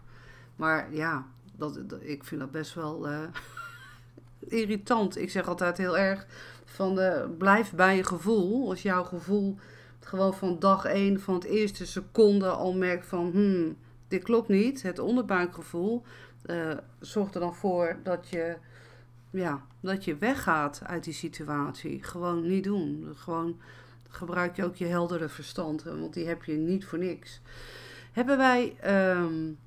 [0.56, 1.26] Maar ja,
[1.58, 3.19] dat, ik vind dat best wel uh,
[4.60, 5.17] irritant.
[5.17, 6.26] Ik zeg altijd heel erg
[6.65, 8.69] van uh, blijf bij je gevoel.
[8.69, 9.58] Als jouw gevoel
[10.00, 14.82] gewoon van dag één, van het eerste seconde al merkt van, hmm, dit klopt niet.
[14.82, 16.04] Het onderbuikgevoel
[17.00, 18.58] zorgt er dan voor dat je
[19.32, 22.04] ja, dat je weggaat uit die situatie.
[22.04, 23.08] Gewoon niet doen.
[23.15, 23.60] Gewoon
[24.10, 27.41] gebruik je ook je heldere verstand, want die heb je niet voor niks.
[28.12, 28.76] Hebben wij,
[29.26, 29.58] um,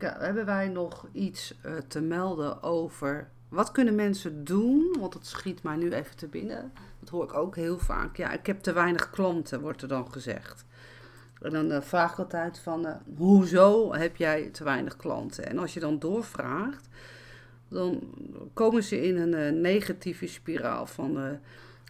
[0.00, 4.96] hebben wij nog iets uh, te melden over wat kunnen mensen doen?
[4.98, 6.72] Want dat schiet mij nu even te binnen.
[7.00, 8.16] Dat hoor ik ook heel vaak.
[8.16, 10.64] Ja, ik heb te weinig klanten, wordt er dan gezegd.
[11.40, 15.46] En dan uh, vraag ik altijd van, hoezo heb jij te weinig klanten?
[15.46, 16.88] En als je dan doorvraagt,
[17.68, 18.02] dan
[18.52, 21.30] komen ze in een uh, negatieve spiraal van uh,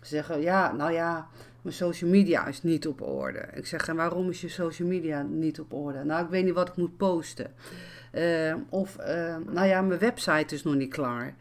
[0.02, 1.28] zeggen, ja, nou ja,
[1.62, 3.48] mijn social media is niet op orde.
[3.54, 6.04] Ik zeg, en waarom is je social media niet op orde?
[6.04, 7.52] Nou, ik weet niet wat ik moet posten.
[8.12, 8.96] Uh, of,
[9.46, 11.34] nou ja, mijn website is nog niet klaar.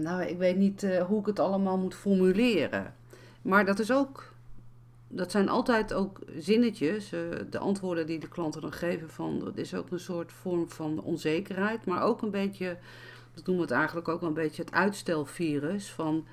[0.00, 2.94] nou, ik weet niet hoe ik het allemaal moet formuleren.
[3.42, 4.32] Maar dat is ook,
[5.08, 7.08] dat zijn altijd ook zinnetjes,
[7.50, 11.02] de antwoorden die de klanten dan geven van, dat is ook een soort vorm van
[11.02, 12.76] onzekerheid, maar ook een beetje
[13.36, 15.90] dat noemen we het eigenlijk ook een beetje het uitstelvirus.
[15.90, 16.26] Van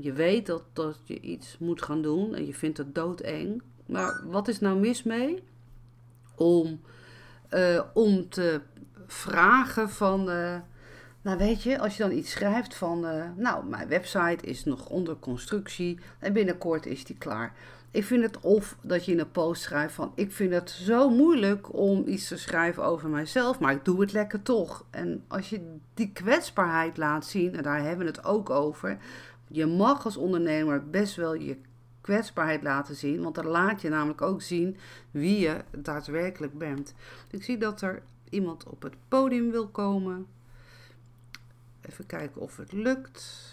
[0.00, 3.62] je weet dat, dat je iets moet gaan doen en je vindt het doodeng.
[3.86, 5.42] Maar wat is nou mis mee
[6.34, 6.80] om,
[7.50, 8.60] uh, om te
[9.06, 10.30] vragen van.
[10.30, 10.56] Uh,
[11.24, 14.88] Nou weet je, als je dan iets schrijft van, uh, nou, mijn website is nog
[14.88, 17.52] onder constructie en binnenkort is die klaar.
[17.94, 21.10] Ik vind het of dat je in een post schrijft van, ik vind het zo
[21.10, 24.84] moeilijk om iets te schrijven over mijzelf, maar ik doe het lekker toch.
[24.90, 28.98] En als je die kwetsbaarheid laat zien, en daar hebben we het ook over,
[29.48, 31.56] je mag als ondernemer best wel je
[32.00, 34.76] kwetsbaarheid laten zien, want dan laat je namelijk ook zien
[35.10, 36.94] wie je daadwerkelijk bent.
[37.30, 40.26] Ik zie dat er iemand op het podium wil komen.
[41.80, 43.52] Even kijken of het lukt.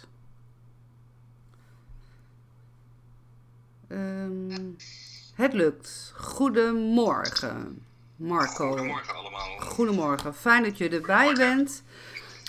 [3.92, 4.78] Um,
[5.36, 6.14] het lukt.
[6.16, 8.68] Goedemorgen, Marco.
[8.68, 9.60] Goedemorgen allemaal.
[9.60, 10.36] Goedemorgen.
[10.36, 11.84] Fijn dat je erbij bent.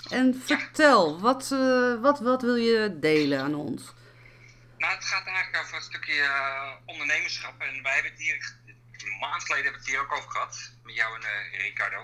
[0.09, 3.93] En vertel, wat, uh, wat, wat wil je delen aan ons?
[4.77, 7.61] Nou, het gaat eigenlijk over een stukje uh, ondernemerschap.
[7.61, 10.71] En wij hebben het hier, een maand geleden hebben we het hier ook over gehad.
[10.83, 12.01] Met jou en uh, Ricardo.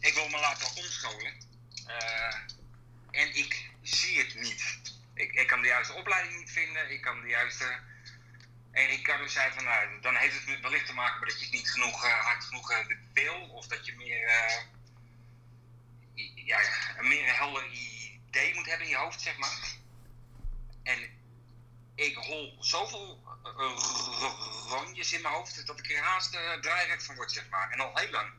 [0.00, 1.32] Ik wil me laten omscholen.
[3.10, 4.80] en ik zie het niet.
[5.14, 6.90] Ik, ik kan de juiste opleiding niet vinden.
[6.90, 7.64] Ik kan de juiste
[8.76, 11.70] en Ricardo zei van, nou, dan heeft het wellicht te maken met dat je niet
[11.70, 12.78] genoeg uh, hard genoeg uh,
[13.12, 13.48] wil.
[13.48, 14.58] Of dat je meer, uh,
[16.34, 16.60] ja,
[16.98, 19.76] een meer helder idee moet hebben in je hoofd, zeg maar.
[20.82, 21.10] En
[21.94, 23.38] ik hol zoveel
[24.68, 27.70] rondjes in mijn hoofd dat ik er haast uh, van word, zeg maar.
[27.70, 28.32] En al heel lang.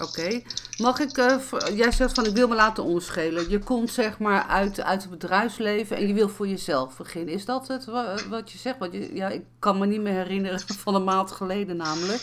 [0.00, 0.42] Oké.
[0.76, 1.36] Mag ik, uh,
[1.76, 3.50] jij zegt van ik wil me laten omschelen.
[3.50, 7.34] Je komt zeg maar uit, uit het bedrijfsleven en je wil voor jezelf beginnen.
[7.34, 7.84] Is dat het
[8.28, 8.78] wat je zegt?
[8.78, 12.22] Want je, ja, ik kan me niet meer herinneren van een maand geleden namelijk.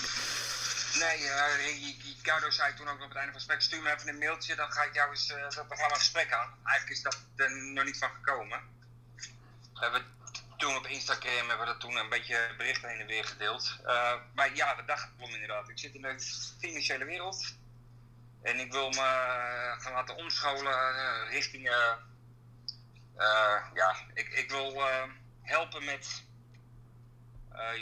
[1.00, 4.10] Nee, uh, Ricardo zei toen ook op het einde van het gesprek, stuur me even
[4.10, 6.50] een mailtje, dan ga ik jou eens, uh, dan gaan een gesprek aan.
[6.64, 8.60] Eigenlijk is dat er nog niet van gekomen.
[9.74, 10.06] We hebben
[10.58, 13.80] toen op Instagram hebben we dat toen een beetje berichten heen en weer gedeeld.
[13.86, 15.70] Uh, maar ja, de dag klom inderdaad.
[15.70, 16.20] Ik zit in de
[16.60, 17.56] financiële wereld.
[18.42, 21.70] En ik wil me uh, gaan laten omscholen uh, richting.
[23.74, 24.82] ja, ik, ik wil
[25.42, 26.24] helpen met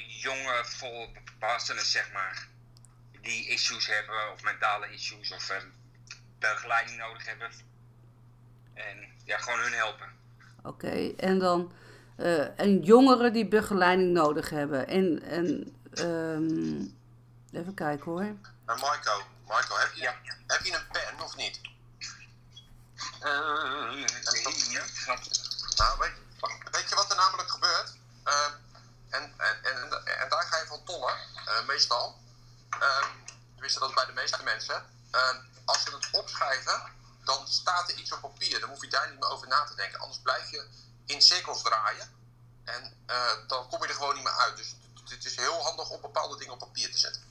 [0.07, 2.47] jonge volwassenen, zeg maar.
[3.21, 5.51] Die issues hebben, of mentale issues, of
[6.39, 7.51] begeleiding nodig hebben.
[8.73, 10.09] En ja, gewoon hun helpen.
[10.63, 11.73] Oké, en dan
[12.17, 14.87] uh, en jongeren die begeleiding nodig hebben.
[14.87, 16.97] En, en um,
[17.51, 18.21] even kijken hoor.
[18.21, 20.11] En Marco, Marco heb, je,
[20.47, 21.59] heb je een pen of niet?
[23.23, 24.05] Uh, nee,
[25.75, 26.13] nou, weet,
[26.71, 27.97] weet, je wat er namelijk gebeurt?
[28.27, 28.45] Uh,
[29.09, 31.15] en, en, en, en, daar ga je van tollen,
[31.47, 32.17] uh, meestal.
[32.79, 33.05] Uh,
[33.53, 34.85] tenminste, dat is bij de meeste mensen.
[35.65, 36.81] als ze het opschrijven,
[37.23, 38.59] dan staat er iets op papier.
[38.59, 39.99] Dan hoef je daar niet meer over na te denken.
[39.99, 40.65] Anders blijf je
[41.05, 42.21] in cirkels draaien.
[42.63, 44.57] En uh, dan kom je er gewoon niet meer uit.
[44.57, 44.75] Dus
[45.09, 47.21] het is heel handig om bepaalde dingen op papier te zetten.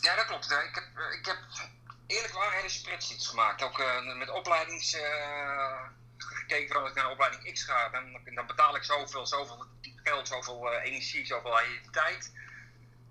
[0.00, 0.50] Ja, dat klopt.
[0.50, 1.38] Ik heb, eh, ik heb
[2.06, 3.62] eerlijk waar hele spreadsheets gemaakt.
[3.62, 4.94] Ook uh, met opleidings...
[4.94, 5.82] Uh,
[6.16, 7.88] gekeken als ik naar opleiding X ga.
[7.88, 9.66] Dan, dan betaal ik zoveel, zoveel
[10.02, 11.58] geld, zoveel energie, zoveel
[11.90, 12.32] tijd.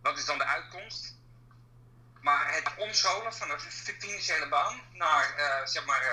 [0.02, 1.16] Wat is dan de uitkomst?
[2.22, 6.04] Maar het omscholen van een financiële baan naar, zeg maar,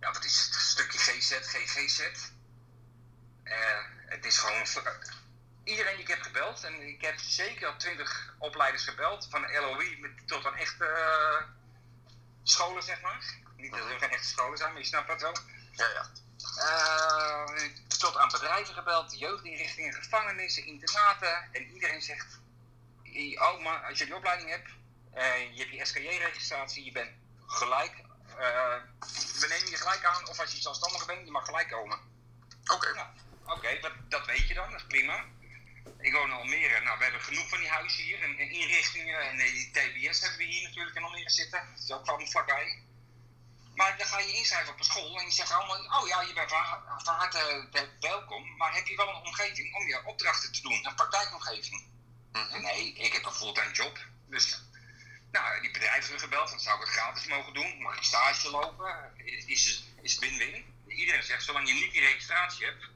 [0.00, 0.54] ja, wat is het?
[0.54, 2.10] Een stukje GZ, GGZ
[4.06, 4.66] het is gewoon.
[5.64, 10.14] Iedereen die ik heb gebeld, en ik heb zeker al twintig opleiders gebeld, van LOI
[10.26, 11.48] tot aan echte uh,
[12.42, 13.24] scholen, zeg maar.
[13.56, 15.36] Niet dat er geen echte scholen zijn, maar je snapt dat wel.
[15.72, 16.10] Ja, ja.
[16.56, 21.48] Uh, tot aan bedrijven gebeld, jeugdinrichtingen, gevangenissen, internaten.
[21.52, 22.38] En iedereen zegt:
[23.34, 24.70] Oh, maar als je die opleiding hebt,
[25.54, 27.10] je hebt je SKJ-registratie, je bent
[27.46, 27.94] gelijk.
[29.40, 31.98] we nemen je gelijk aan, of als je zelfstandig bent, je mag gelijk komen.
[32.66, 32.92] Oké.
[32.94, 33.06] Nou,
[33.44, 35.24] Oké, dat, dat weet je dan, dat is prima.
[35.98, 36.80] Ik woon in Almere.
[36.80, 39.20] Nou, we hebben genoeg van die huizen hier en, inrichtingen.
[39.20, 41.68] En die TBS hebben we hier natuurlijk in Almere zitten.
[41.74, 42.82] Dat is ook gewoon vlakbij.
[43.74, 46.32] Maar dan ga je inschrijven op een school en die zeggen allemaal: Oh ja, je
[46.32, 47.68] bent van, harte
[48.00, 48.56] welkom.
[48.56, 50.86] Maar heb je wel een omgeving om je opdrachten te doen?
[50.86, 51.84] Een praktijkomgeving?
[52.32, 52.62] Mhm.
[52.62, 53.98] Nee, ik heb een fulltime job.
[54.26, 54.62] Dus
[55.30, 57.82] nou, die bedrijven hebben gebeld, dan zou ik het gratis mogen doen.
[57.82, 59.12] Mag ik stage lopen?
[59.46, 60.64] Is, is win-win.
[60.86, 62.88] Iedereen zegt, zolang je niet die registratie hebt,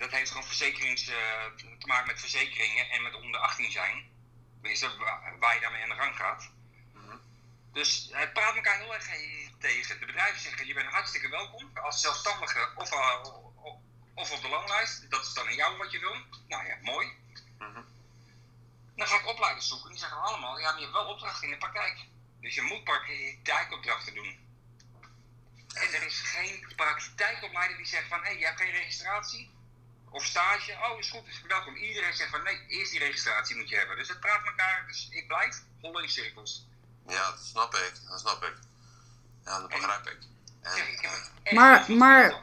[0.00, 1.16] dat heeft gewoon verzekerings, uh,
[1.56, 4.08] te maken met verzekeringen en met onder 18 zijn.
[4.60, 4.96] Tenminste,
[5.38, 6.50] waar je daarmee aan de gang gaat.
[6.92, 7.16] Mhm.
[7.72, 9.04] Dus het praat elkaar heel erg
[9.58, 10.00] tegen.
[10.00, 13.24] De bedrijven zeggen, je bent hartstikke welkom als zelfstandige of, uh,
[14.14, 15.10] of op de loonlijst.
[15.10, 16.14] Dat is dan in jou wat je wil.
[16.48, 17.12] Nou ja, mooi.
[17.58, 17.82] Mhm.
[18.96, 19.90] Dan ga ik opleiders zoeken.
[19.90, 21.98] Die zeggen allemaal, ja, maar je hebt wel opdrachten in de praktijk.
[22.40, 24.48] Dus je moet praktijkopdrachten doen.
[25.74, 29.58] En er is geen praktijkopleider die zegt van, hé, hey, je hebt geen registratie
[30.10, 30.72] of stage.
[30.92, 31.74] Oh, is goed, is welkom.
[31.76, 33.96] Iedereen zegt van nee, eerst die registratie moet je hebben.
[33.96, 36.66] Dus het praat elkaar, dus ik blijf vol in cirkels.
[37.08, 38.54] Ja, dat snap ik, dat snap ik.
[39.44, 40.18] Ja, dat begrijp ik.
[40.62, 41.10] En, Zeg, ik heb
[41.42, 42.34] eh, Maar- maar-.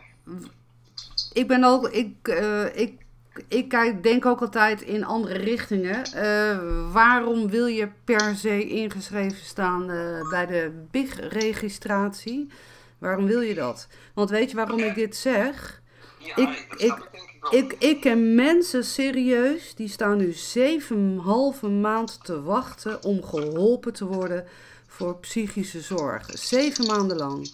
[1.34, 3.02] Ik ben ook, ik, eh, ik,
[3.48, 6.04] ik kijk, denk ook altijd in andere richtingen.
[6.04, 12.52] Eh, waarom wil je per se ingeschreven staan eh, bij de BIG-registratie?
[12.98, 13.88] Waarom wil je dat?
[14.14, 15.82] Want weet je waarom ik dit zeg?
[16.18, 17.10] Ja, ik- ik-
[17.50, 23.94] ik ik ken mensen serieus, die staan nu zeven halve maand te wachten om geholpen
[23.94, 24.46] te worden
[24.88, 26.30] voor psychische zorg.
[26.34, 27.52] Zeven maanden lang.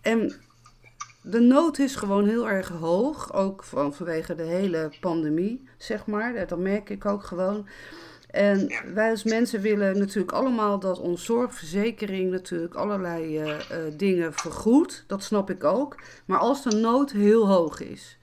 [0.00, 0.34] En
[1.22, 6.46] de nood is gewoon heel erg hoog, ook van, vanwege de hele pandemie, zeg maar.
[6.46, 7.66] Dat- merk ik ook gewoon.
[8.30, 14.32] En wij als mensen willen natuurlijk allemaal dat onze zorgverzekering natuurlijk allerlei eh, eh, dingen
[14.32, 15.04] vergoedt.
[15.06, 16.00] Dat snap ik ook.
[16.24, 18.18] Maar als de nood heel hoog is.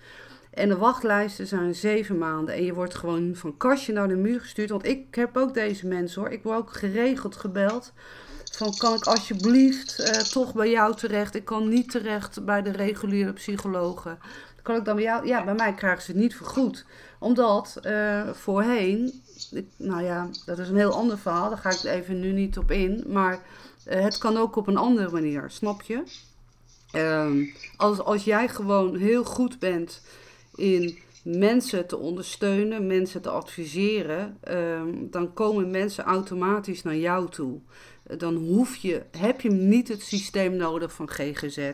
[0.49, 2.55] En de wachtlijsten zijn zeven maanden.
[2.55, 4.69] En je wordt gewoon van kastje naar de muur gestuurd.
[4.69, 6.31] Want ik heb ook deze mensen hoor.
[6.31, 7.93] Ik word ook geregeld gebeld.
[8.51, 11.35] Van kan ik alsjeblieft eh, toch bij jou terecht?
[11.35, 14.19] Ik kan niet terecht bij de reguliere psychologen.
[14.61, 15.27] Kan ik dan bij jou?
[15.27, 16.85] Ja, bij mij krijgen ze het niet vergoed.
[17.19, 19.21] Omdat eh, voorheen,
[19.77, 21.49] nou ja, dat is een heel ander verhaal.
[21.49, 23.03] Daar ga ik even nu niet op in.
[23.07, 23.39] Maar
[23.85, 26.03] eh, het kan ook op een andere manier, snap je?
[26.91, 27.45] Ehm,
[27.77, 30.01] als, als jij gewoon heel goed bent
[30.59, 37.59] in mensen te ondersteunen, mensen te adviseren, ehm, dan komen mensen automatisch naar jou toe.
[38.17, 41.71] Dan hoef je, heb je niet het systeem nodig van GGZ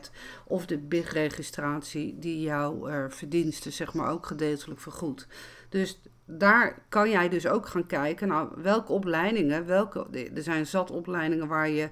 [0.47, 5.27] of de BIG-registratie die jouw eh, verdiensten zeg maar ook gedeeltelijk vergoedt.
[5.69, 10.91] Dus daar kan jij dus ook gaan kijken, nou welke opleidingen, welke, er zijn zat
[10.91, 11.89] opleidingen waar je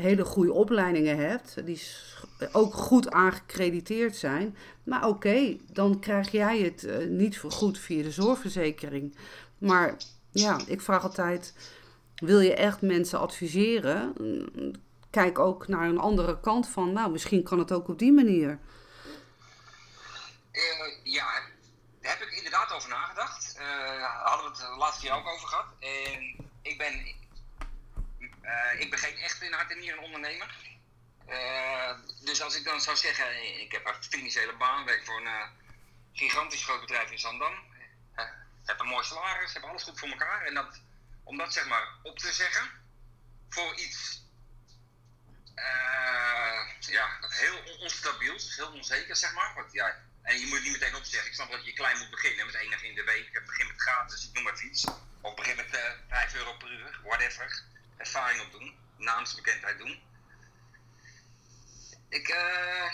[0.00, 1.82] hele goede opleidingen hebt, die
[2.52, 4.56] ook goed aangecrediteerd zijn.
[4.84, 9.16] Maar oké, dan krijg jij het eh, niet vergoed via de zorgverzekering.
[9.58, 9.96] Maar
[10.30, 11.54] ja, ik vraag altijd,
[12.14, 14.14] wil je echt mensen adviseren?
[15.10, 18.58] Kijk ook naar een andere kant van, nou misschien kan het ook op die manier.
[20.50, 20.62] Eh,
[21.02, 21.26] ja,
[22.00, 23.54] daar heb ik inderdaad over nagedacht.
[23.58, 25.66] Eh hadden we het de laatste keer ook over gehad.
[25.78, 27.14] En ik ben,
[28.46, 30.56] eh, ik ben geen echt in hart en nieren ondernemer.
[31.26, 35.26] Eh, dus als ik dan zou zeggen, ik heb een financiële baan, werk voor een
[35.26, 35.48] eh,
[36.12, 37.74] gigantisch groot bedrijf in Zandam.
[38.64, 40.46] Heb een mooi salaris, heb alles goed voor elkaar.
[40.46, 40.80] En dat,
[41.24, 42.70] om dat zeg maar op te zeggen
[43.48, 44.22] voor iets
[46.80, 49.54] ja, heel on- onstabiels, heel onzeker zeg maar.
[49.54, 51.28] Want, ja, en je moet niet meteen opzeggen.
[51.28, 53.44] Ik snap dat je klein moet beginnen met dag in de week.
[53.46, 54.84] Begin met gratis, ik noem maar iets.
[55.20, 57.64] Of begin met eh 5 euro per uur, whatever.
[57.96, 60.00] Ervaring opdoen, naamsbekendheid doen.
[62.08, 62.92] Ik, eh,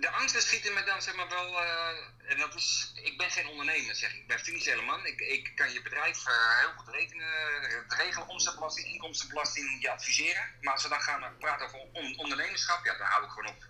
[0.00, 1.60] de angsten schieten me dan zeg maar wel.
[1.62, 4.26] eh, en dat is, ik ben geen ondernemer, zeg ik.
[4.26, 5.06] Ben financiële man.
[5.06, 10.52] Ik, ik kan je bedrijf eh, heel goed rekenen, eh, regelen, omzetbelasting, inkomstenbelasting, je adviseren.
[10.60, 13.64] Maar als we dan gaan praten over on- ondernemerschap, ja, dan hou ik gewoon op.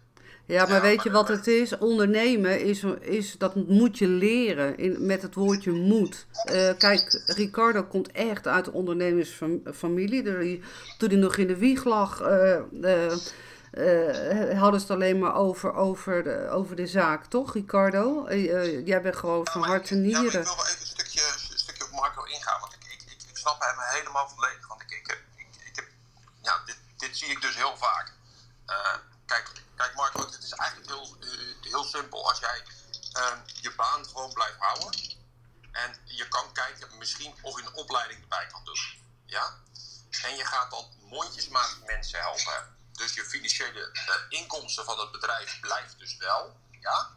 [0.49, 1.79] Ja, maar Ja, weet maar je wat het is?
[1.79, 6.27] Ondernemen is, is dat moet je leren in, met het woordje moet.
[6.45, 10.63] Eh, kijk, Ricardo komt echt uit de ondernemersfamilie.
[10.99, 12.55] Toen hij nog in de wieg lag, eh,
[13.71, 18.27] eh, hadden ze het alleen maar over, over, de, over de zaak, toch, Ricardo?
[18.85, 20.45] Jij bent gewoon van maar hart en ik- Ja, maar ik nieren.
[20.47, 21.21] wil wel even een stukje,
[21.53, 22.61] een stukje op Marco ingaan.
[22.61, 24.69] Want ik, ik, ik, ik snap hem helemaal volledig.
[24.69, 25.87] Want ik, ik, heb, ik, ik heb,
[26.43, 28.13] ja, dit, dit zie ik dus heel vaak.
[29.79, 32.29] Kijk, Marco, het is eigenlijk heel, eh, heel simpel.
[32.29, 32.63] Als jij
[33.13, 35.01] eh, je baan gewoon blijft houden.
[35.73, 38.79] En je kan kijken misschien of je een opleiding erbij kan doen.
[39.27, 39.55] Ja?
[40.23, 42.77] En je gaat dan mondjesmaat mensen helpen.
[42.93, 46.61] Dus je financiële eh, inkomsten van het bedrijf blijft dus wel.
[46.81, 47.11] Ja?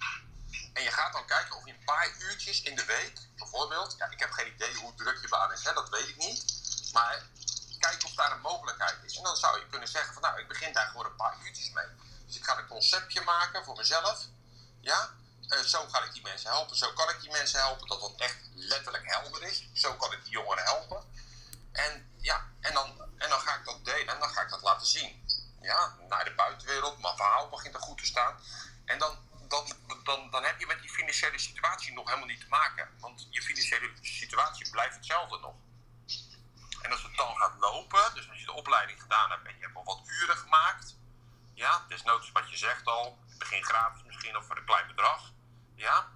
[0.74, 4.10] En je gaat dan kijken of je een paar uurtjes in de week, bijvoorbeeld, ja,
[4.10, 6.46] ik heb geen idee hoe druk je baan is, hè, dat weet ik niet.
[6.94, 7.24] Maar
[7.80, 9.18] kijk of daar een mogelijkheid is.
[9.18, 11.72] En dan zou je kunnen zeggen van nou, ik begin daar gewoon een paar uurtjes
[11.72, 11.88] mee.
[12.32, 14.26] Dus ik ga een conceptje maken voor mezelf.
[14.82, 15.20] Ja,
[15.52, 16.78] Eh, zo ga ik die mensen helpen.
[16.78, 19.70] Zo kan ik die mensen helpen dat dat echt letterlijk helder is.
[19.74, 21.04] Zo kan ik die jongeren helpen.
[21.72, 24.62] En ja, en dan, en dan ga ik dat delen en dan ga ik dat
[24.62, 25.26] laten zien.
[25.62, 27.02] Ja, naar de buitenwereld.
[27.02, 28.40] Mijn verhaal begint er goed te staan.
[28.86, 29.18] En dan,
[29.48, 29.64] dan,
[30.04, 32.90] dan, dan heb je met die financiële situatie nog helemaal niet te maken.
[33.00, 35.56] Want je financiële situatie blijft hetzelfde nog.
[36.82, 39.64] En als het dan gaat lopen, dus als je de opleiding gedaan hebt en je
[39.64, 40.96] hebt al wat uren gemaakt.
[41.62, 45.32] Ja, desnoods wat je zegt al, begin gratis misschien of voor een klein bedrag.
[45.76, 46.08] Ja,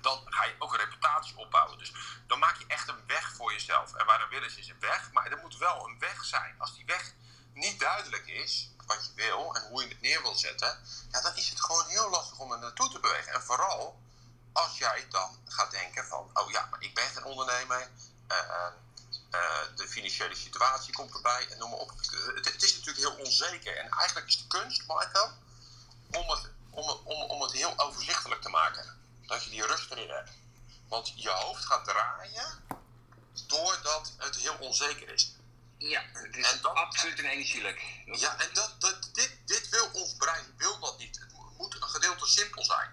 [0.00, 1.78] dan ga je ook een reputatie opbouwen.
[1.78, 1.92] Dus
[2.26, 3.94] dan maak je echt een weg voor jezelf.
[3.94, 5.12] En waar een wil is, is een weg.
[5.12, 6.54] Maar er moet wel een weg zijn.
[6.58, 7.12] Als die weg
[7.52, 10.78] niet duidelijk is, wat je wil en hoe je het neer wil zetten,
[11.10, 13.32] ja, dan is het gewoon heel lastig om er naartoe te bewegen.
[13.32, 14.00] En vooral
[14.52, 17.90] als jij dan gaat denken van, oh ja, maar ik ben geen ondernemer.
[19.34, 21.90] Eh, de financiële situatie komt erbij en noem maar op.
[22.34, 23.76] Het, het, is natuurlijk heel onzeker.
[23.76, 25.30] En eigenlijk is de kunst, Marco,
[26.10, 28.98] om het, om, om, om het heel overzichtelijk te maken.
[29.26, 30.30] Dat je die rust erin hebt.
[30.88, 32.64] Want je hoofd gaat draaien
[33.46, 35.32] doordat het heel onzeker is.
[35.78, 37.80] Ja, het is dat, absoluut een energielek.
[38.04, 41.18] Ja, en dat, dat, dit, dit wil ons brein wil dat niet.
[41.18, 42.90] Het moet een gedeelte simpel zijn.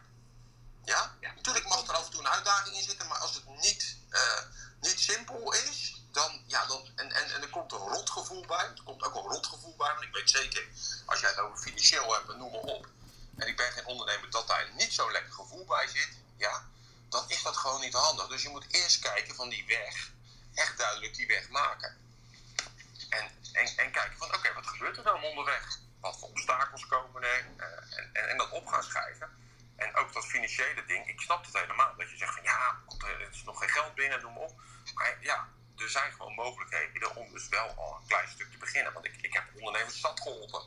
[0.85, 1.15] Ja?
[1.35, 4.41] Natuurlijk mag er af en toe een uitdaging in zitten, maar als het niet, uh,
[4.81, 8.65] niet simpel is, dan, ja, dan, en, en, en er komt een rotgevoel bij.
[8.65, 10.67] Er komt ook een rotgevoel bij, want ik weet zeker,
[11.05, 12.87] als jij het over financieel hebt, noem maar op.
[13.37, 16.65] En ik ben geen ondernemer dat daar niet zo'n lekker gevoel bij zit, ja,
[17.09, 18.27] dan is dat gewoon niet handig.
[18.27, 20.11] Dus je moet eerst kijken van die weg,
[20.53, 21.97] echt duidelijk die weg maken.
[23.09, 25.79] En, en, en kijken van, oké, wat gebeurt er dan onderweg?
[25.99, 27.45] Wat voor obstakels komen er?
[27.57, 29.29] Uh, en, en, en dat op gaan schrijven.
[29.75, 31.95] En ook dat financiële ding, ik snap het helemaal.
[31.97, 34.61] Dat je zegt van ja, er is nog geen geld binnen, noem maar op.
[34.93, 35.47] Maar ja,
[35.81, 38.93] er zijn gewoon mogelijkheden om dus wel al een klein stuk te beginnen.
[38.93, 40.61] Want ik, ik heb ondernemers zat geholpen,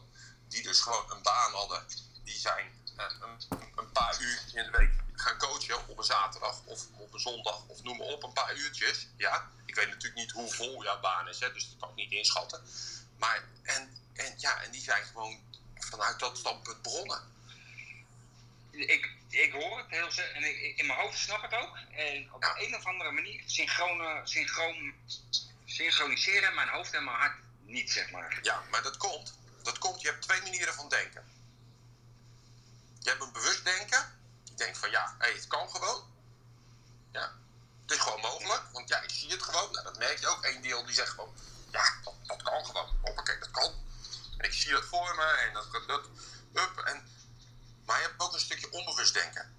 [0.49, 1.87] die dus gewoon een baan hadden.
[2.25, 6.61] Die zijn uh, een, een, paar uur in de week gaan coachen op een zaterdag
[6.65, 9.09] of op een zondag of noem maar op, een paar uurtjes.
[9.17, 11.95] Ja, ik weet natuurlijk niet hoe vol jouw baan is, hè, dus dat kan ik
[11.95, 12.63] niet inschatten.
[13.19, 15.39] Maar, en, en, ja, en die zijn gewoon
[15.75, 17.34] vanuit dat standpunt begonnen
[18.77, 21.77] ik, ik hoor het heel en in mijn hoofd snap het ook.
[21.93, 22.57] En op ja.
[22.59, 24.95] een of andere manier synchroon, synchroon,
[25.65, 28.39] synchroniseren mijn hoofd en mijn hart niet, zeg maar.
[28.43, 29.39] Ja, maar dat komt.
[29.63, 30.01] Dat komt.
[30.01, 31.25] Je hebt twee manieren van denken.
[32.99, 34.19] Je hebt een bewust denken.
[34.45, 36.13] Je denkt van ja, hey, het kan gewoon.
[37.13, 37.33] Ja,
[37.83, 38.63] het is gewoon mogelijk.
[38.73, 39.73] Want ja, ik zie het gewoon.
[39.73, 40.45] Nou, dat merk je ook.
[40.45, 41.35] Eén deel die zegt gewoon,
[41.71, 41.85] ja,
[42.27, 42.99] dat, kan gewoon.
[43.03, 43.73] Hoppakee, dat kan.
[44.39, 46.09] En ik zie dat voor me en dat, dat, dat
[46.53, 46.79] up.
[46.79, 47.09] En
[47.87, 49.53] maar je hebt ook een stukje onbewust denken.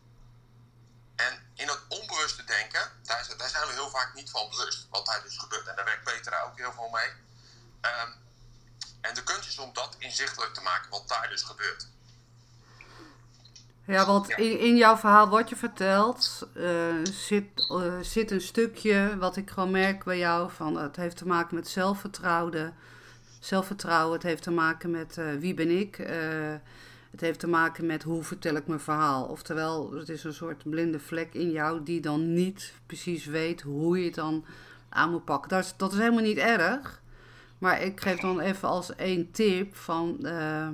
[1.16, 4.88] En in dat onbewuste denken, daar, daar zijn we heel vaak niet van bewust.
[4.90, 5.68] Wat daar dus gebeurt.
[5.68, 7.10] En daar werkt Peter ook heel veel mee.
[7.82, 8.14] Um,
[9.02, 11.88] en de kunst is om dat inzichtelijk te maken, wat daar dus gebeurt.
[13.88, 19.18] Ja, want in, in jouw verhaal wat je vertelt, uh, zit, uh, zit een stukje
[19.18, 20.52] wat ik gewoon merk bij jou.
[20.52, 22.78] Van, het heeft te maken met zelfvertrouwen.
[23.40, 25.98] Zelfvertrouwen, het heeft te maken met uh, wie ben ik.
[27.16, 29.26] Het heeft te maken met hoe vertel ik mijn verhaal.
[29.26, 34.00] Oftewel, het is een soort blinde vlek in jou die dan niet precies weet hoe
[34.00, 34.46] je het dan
[34.90, 35.50] aan moet pakken.
[35.50, 37.02] Dat is, dat is helemaal niet erg.
[37.58, 40.18] Maar ik geef dan even als één tip van...
[40.22, 40.68] Uh,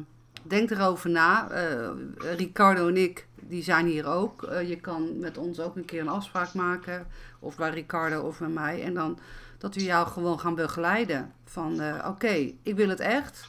[0.44, 1.52] denk erover na.
[1.52, 1.90] Uh,
[2.36, 4.44] Ricardo en ik, die zijn hier ook.
[4.44, 7.08] Uh, je kan met ons ook een keer een afspraak maken.
[7.40, 8.84] Of bij Ricardo of bij mij.
[8.84, 9.20] En dan
[9.58, 11.32] dat we jou gewoon gaan begeleiden.
[11.46, 13.48] Van oké, ik wil het echt.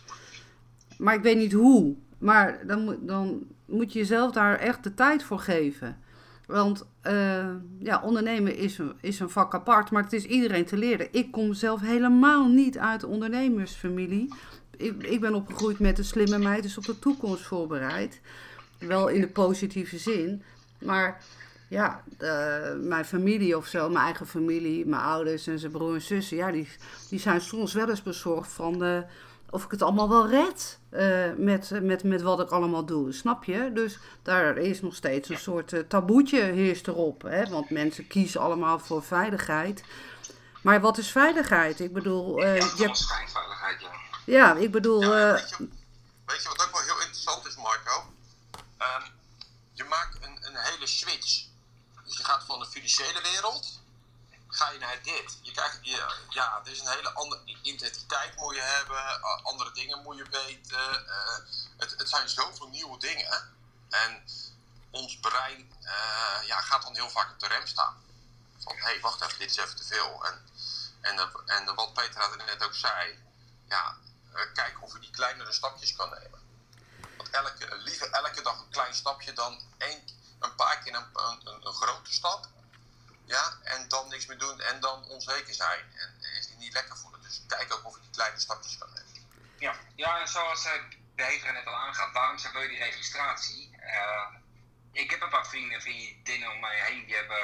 [0.99, 1.97] Maar ik weet niet hoe.
[2.23, 5.97] Maar dan, dan moet je jezelf daar echt de tijd voor geven.
[6.47, 7.47] Want uh,
[7.79, 11.09] ja, ondernemen is een, is een vak apart, maar het is iedereen te leren.
[11.11, 14.35] Ik kom zelf helemaal niet uit de ondernemersfamilie.
[14.77, 18.21] Ik, ik ben opgegroeid met een slimme meid, dus op de toekomst voorbereid.
[18.79, 20.43] Wel in de positieve zin.
[20.79, 21.25] Maar
[21.69, 22.03] ja,
[22.81, 26.51] mijn familie of zo, mijn eigen familie, mijn ouders en zijn broer en zussen, ja,
[26.51, 26.69] die,
[27.09, 29.05] die zijn soms wel eens bezorgd van de
[29.53, 33.13] of ik het allemaal wel red uh, met, met, met wat ik allemaal doe.
[33.13, 33.71] Snap je?
[33.75, 37.23] Dus daar is nog steeds een soort uh, taboetje heerst erop.
[37.23, 37.49] Hè?
[37.49, 39.85] Want mensen kiezen allemaal voor veiligheid.
[40.63, 41.81] Maar wat is veiligheid?
[41.81, 42.43] Ik bedoel...
[42.43, 42.97] Uh, ja, je hebt...
[42.97, 43.91] schijnveiligheid, ja.
[44.25, 45.03] Ja, ik bedoel...
[45.03, 45.69] Ja, weet, je,
[46.27, 48.05] weet, je, wat ook wel heel interessant is, Marco?
[48.79, 49.11] Um,
[49.73, 51.45] je maakt een, een hele switch.
[52.05, 53.82] Dus je gaat van de financiële wereld
[54.55, 55.39] ga je naar dit.
[55.43, 60.03] Je krijgt, je, ja, er is een hele andere identiteit moet je hebben, andere dingen
[60.03, 61.05] moet je weten.
[61.07, 61.37] Uh,
[61.77, 63.55] het, het zijn zoveel nieuwe dingen.
[63.91, 64.25] En
[64.91, 68.03] ons brein uh, ja, gaat dan heel vaak op de rem staan.
[68.59, 70.27] Van, hé, hey, wacht even, dit is even te veel.
[70.27, 70.47] En,
[71.01, 73.19] en, en wat Petra net ook zei,
[73.69, 73.97] ja,
[74.55, 76.41] kijk of je die kleinere stapjes kan nemen.
[77.17, 81.67] Want elke, liever elke dag een klein stapje dan één, een paar keer een, een,
[81.67, 82.49] een grote stap.
[83.25, 87.23] Ja, en dan niks meer doen en dan onzeker zijn en, en niet lekker voelen.
[87.23, 89.13] Dus kijk ook of je die kleine stapjes kan nemen.
[89.59, 90.73] Ja, ja en zoals uh,
[91.15, 93.71] Peter net al aangaat, waarom zeg je die registratie?
[93.81, 94.27] Uh,
[94.93, 97.39] ik heb een paar vrienden en vriendinnen om mij heen die hebben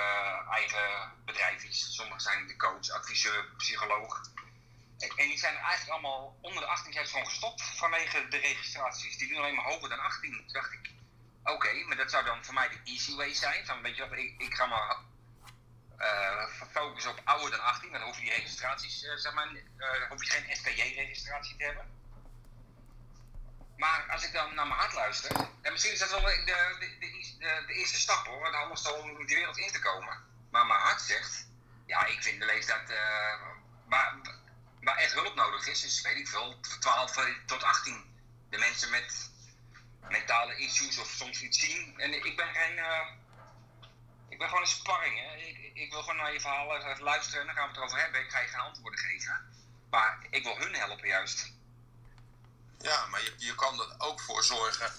[0.51, 1.95] eigen bedrijfjes.
[1.95, 4.21] Sommigen zijn de coach, adviseur, psycholoog.
[4.99, 9.19] En, die zijn eigenlijk allemaal onder de 18 jaar gewoon gestopt vanwege de registraties.
[9.19, 10.31] Die doen alleen maar hoger dan 18.
[10.31, 10.91] Toen dacht ik,
[11.45, 13.67] oké, maar dat zou dan voor mij de easy way zijn.
[13.67, 14.97] Van, weet je wat, ik, ik ga maar
[16.73, 20.25] focus op ouder dan 18, dan hoef je die registraties, uh, zeg maar, uh, hoef
[20.25, 21.97] je geen SKJ-registratie te hebben.
[23.77, 25.31] Maar als ik dan naar mijn hart luister,
[25.63, 29.27] en misschien is dat wel de, de, de, de eerste stap hoor, want anders om
[29.27, 30.25] die wereld in te komen.
[30.51, 31.47] Maar mijn hart zegt,
[31.87, 32.93] ja, ik vind de leeftijd.
[33.87, 34.15] maar
[35.67, 35.81] is.
[35.81, 38.17] Dus weet ik veel, 12 tot 18.
[38.51, 39.31] De mensen met
[40.09, 42.01] mentale issues of soms iets zien.
[42.01, 42.79] En ik ben geen.
[44.39, 45.19] Ik ben gewoon een sparring.
[45.19, 45.37] Hè.
[45.37, 47.99] Ik, ik, wil gewoon naar je verhaal even luisteren en dan gaan we het erover
[47.99, 48.21] hebben.
[48.21, 49.53] Ik ga je geen antwoorden geven.
[49.91, 51.53] Maar ik wil hun helpen juist.
[52.79, 54.93] Ja, maar je, je kan er ook voor zorgen.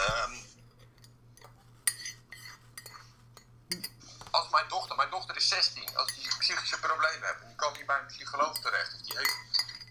[0.00, 0.32] Um,
[4.30, 7.86] als mijn dochter, mijn dochter is 16, als die psychische problemen heeft die komt niet
[7.86, 9.36] bij een psycholoog terecht, of die, heeft,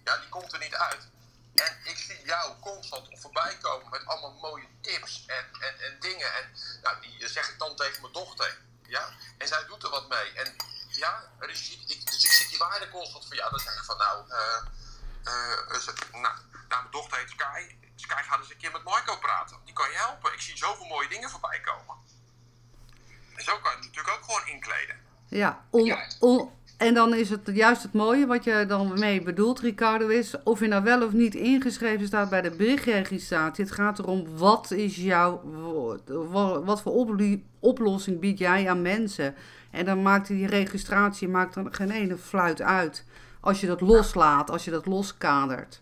[0.03, 1.07] ja, die komt er niet uit.
[1.55, 6.33] En ik zie jou constant voorbij komen met allemaal mooie tips en, en, en dingen.
[6.33, 8.57] En nou, die zeg ik dan tegen mijn dochter.
[8.95, 9.09] Ja?
[9.37, 10.31] En zij doet er wat mee.
[10.31, 10.55] En
[10.89, 13.49] ja, Rashid, ik, dus ik zie die waarde constant van jou.
[13.49, 14.61] Dan zeg ik van nou, uh,
[15.23, 16.35] uh, nou,
[16.67, 17.75] mijn dochter heet Sky.
[17.95, 19.57] Sky gaat eens een keer met Marco praten.
[19.65, 20.33] Die kan je helpen.
[20.33, 21.95] Ik zie zoveel mooie dingen voorbij komen.
[23.35, 24.95] En zo kan je het natuurlijk ook gewoon inkleden.
[25.27, 25.65] Ja,
[26.77, 30.59] en dan is het juist het mooie wat je dan mee bedoelt, Ricardo, is of
[30.59, 33.63] je nou wel of niet ingeschreven staat bij de berichtregistratie.
[33.63, 35.41] Het gaat erom wat is jouw,
[36.65, 37.07] wat voor
[37.59, 39.35] oplossing bied jij aan mensen.
[39.71, 43.03] En dan maakt die registratie maakt er geen ene fluit uit.
[43.39, 45.81] Als je dat loslaat, als je dat loskadert.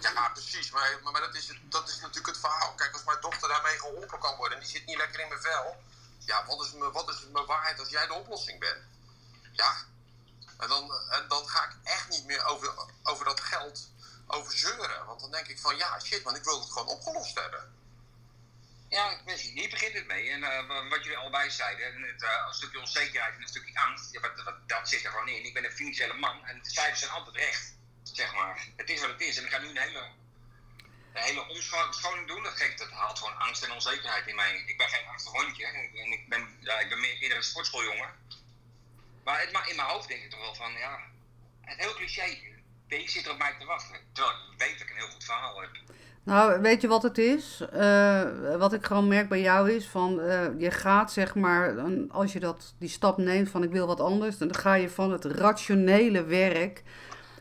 [0.00, 0.70] Ja, precies.
[0.72, 2.72] Maar, maar, dat, is, dat is natuurlijk het verhaal.
[2.76, 5.40] Kijk, als mijn dochter daarmee geholpen kan worden en die zit niet lekker in mijn
[5.40, 5.76] vel.
[6.18, 8.78] Ja, wat is, me, wat is mijn waarheid als jij de oplossing bent?
[9.52, 9.74] Ja.
[10.58, 13.92] En dan, en dan ga ik echt niet meer over, over dat geld
[14.26, 15.06] over zeuren.
[15.06, 17.72] Want dan denk ik van ja, shit, want ik wil het gewoon opgelost hebben.
[18.88, 20.30] Ja, hier begint het mee.
[20.30, 24.12] En uh, wat jullie allebei zeiden, het, uh, een stukje onzekerheid en een stukje angst,
[24.12, 25.44] ja, dat, dat, zit er gewoon in.
[25.44, 27.74] Ik ben een financiële man en de cijfers zijn altijd recht.
[28.02, 28.66] Zeg maar.
[28.76, 29.36] Het is wat het is.
[29.36, 30.10] En ik ga nu een hele,
[31.12, 32.42] een hele omscholing doen.
[32.42, 34.62] Dat, geeft, dat haalt gewoon angst en onzekerheid in mij.
[34.66, 35.66] Ik ben geen angstig hondje.
[35.66, 38.14] En ik ben, ja, ik ben meer een sportschooljongen.
[39.24, 40.98] Maar het, in mijn hoofd denk ik toch wel van, ja,
[41.60, 42.38] het heel cliché.
[42.88, 43.96] Deze zit er op mij te wachten.
[44.12, 45.70] Terwijl ik weet dat ik een heel goed verhaal heb.
[46.22, 47.62] Nou, weet je wat het is?
[47.74, 51.74] Uh, wat ik gewoon merk bij jou is van uh, je gaat zeg maar,
[52.08, 55.12] als je dat, die stap neemt van ik wil wat anders, dan ga je van
[55.12, 56.82] het rationele werk,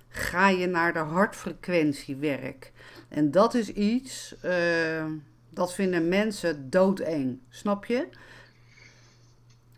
[0.09, 2.71] ga je naar de hartfrequentiewerk.
[3.09, 5.05] En dat is iets, uh,
[5.49, 7.39] dat vinden mensen doodeng.
[7.49, 8.07] Snap je?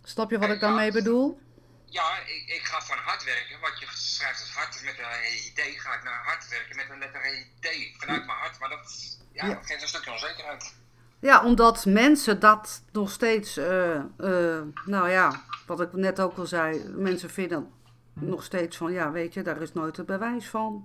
[0.04, 1.40] Snap je wat ik daarmee bedoel?
[1.86, 3.60] Ja, ik, ik ga van hard werken.
[3.60, 7.00] Wat je schrijft als hart met een idee, ga ik naar hard werken met een
[7.00, 7.96] letter idee.
[7.98, 10.74] Vanuit mijn hart, maar dat, ja, dat geeft een stukje onzekerheid.
[11.20, 16.46] Ja, omdat mensen dat nog steeds, uh, uh, nou ja, wat ik net ook al
[16.46, 17.75] zei, mensen vinden
[18.20, 20.82] nog steeds van, ja, weet je, daar is nooit het bewijs van,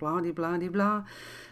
[0.70, 1.04] bla.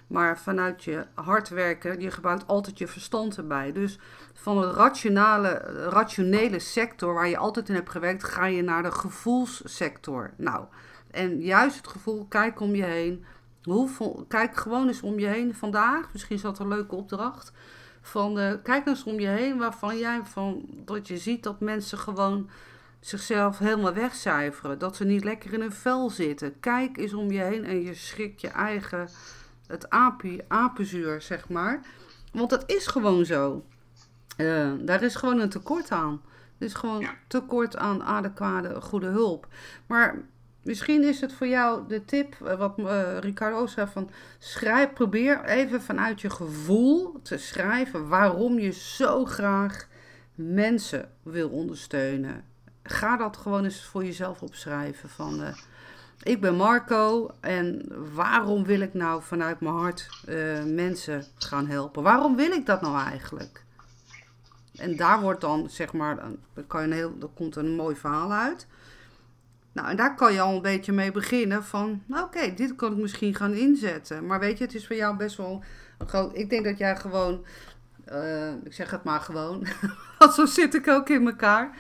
[0.07, 3.73] Maar vanuit je hard werken, je gebruikt altijd je verstand erbij.
[3.73, 3.99] Dus
[4.35, 5.49] van de rationele,
[5.91, 10.31] rationele sector waar je altijd in hebt gewerkt, ga je naar de gevoelssector.
[10.37, 10.65] Nou,
[11.11, 13.25] en juist het gevoel, kijk om je heen.
[13.63, 13.89] Hoe,
[14.29, 16.13] kijk gewoon eens om je heen vandaag.
[16.13, 17.53] Misschien is dat een leuke opdracht.
[18.01, 21.99] Van, uh, kijk eens om je heen waarvan jij van, dat je ziet dat mensen
[21.99, 22.49] gewoon
[23.01, 24.79] zichzelf helemaal wegcijferen.
[24.79, 26.61] Dat ze niet lekker in hun vel zitten.
[26.61, 29.09] Kijk eens om je heen en je schrikt je eigen,
[29.67, 31.81] het apie, apenzuur, zeg maar.
[32.33, 33.65] Want dat is gewoon zo.
[34.37, 36.23] Uh, daar is gewoon een tekort aan.
[36.59, 39.49] Er is gewoon tekort aan adequate, goede hulp.
[39.87, 40.23] Maar
[40.63, 45.45] misschien is het voor jou de tip, eh, wat uh, Ricardo zei, van schrijf, probeer
[45.45, 49.89] even vanuit je gevoel te schrijven waarom je zo graag
[50.35, 52.45] mensen wil ondersteunen
[52.91, 55.09] ga dat gewoon eens voor jezelf opschrijven.
[55.09, 55.49] Van, uh,
[56.23, 57.83] ik ben Marco en
[58.15, 62.03] waarom wil ik nou vanuit mijn hart uh, mensen gaan helpen?
[62.03, 63.65] Waarom wil ik dat nou eigenlijk?
[64.77, 68.33] En daar wordt dan, zeg maar, dan, kan je een heel, komt een mooi verhaal
[68.33, 68.67] uit.
[69.73, 72.93] Nou, en daar kan je al een beetje mee beginnen van, nou oké, dit kan
[72.93, 74.27] ik misschien gaan inzetten.
[74.27, 75.63] Maar weet je, het is voor jou best wel
[75.99, 76.37] een groot...
[76.37, 77.45] Ik denk dat jij gewoon,
[78.13, 79.67] uh, ik zeg het maar gewoon,
[80.19, 81.77] want zo zit ik ook in elkaar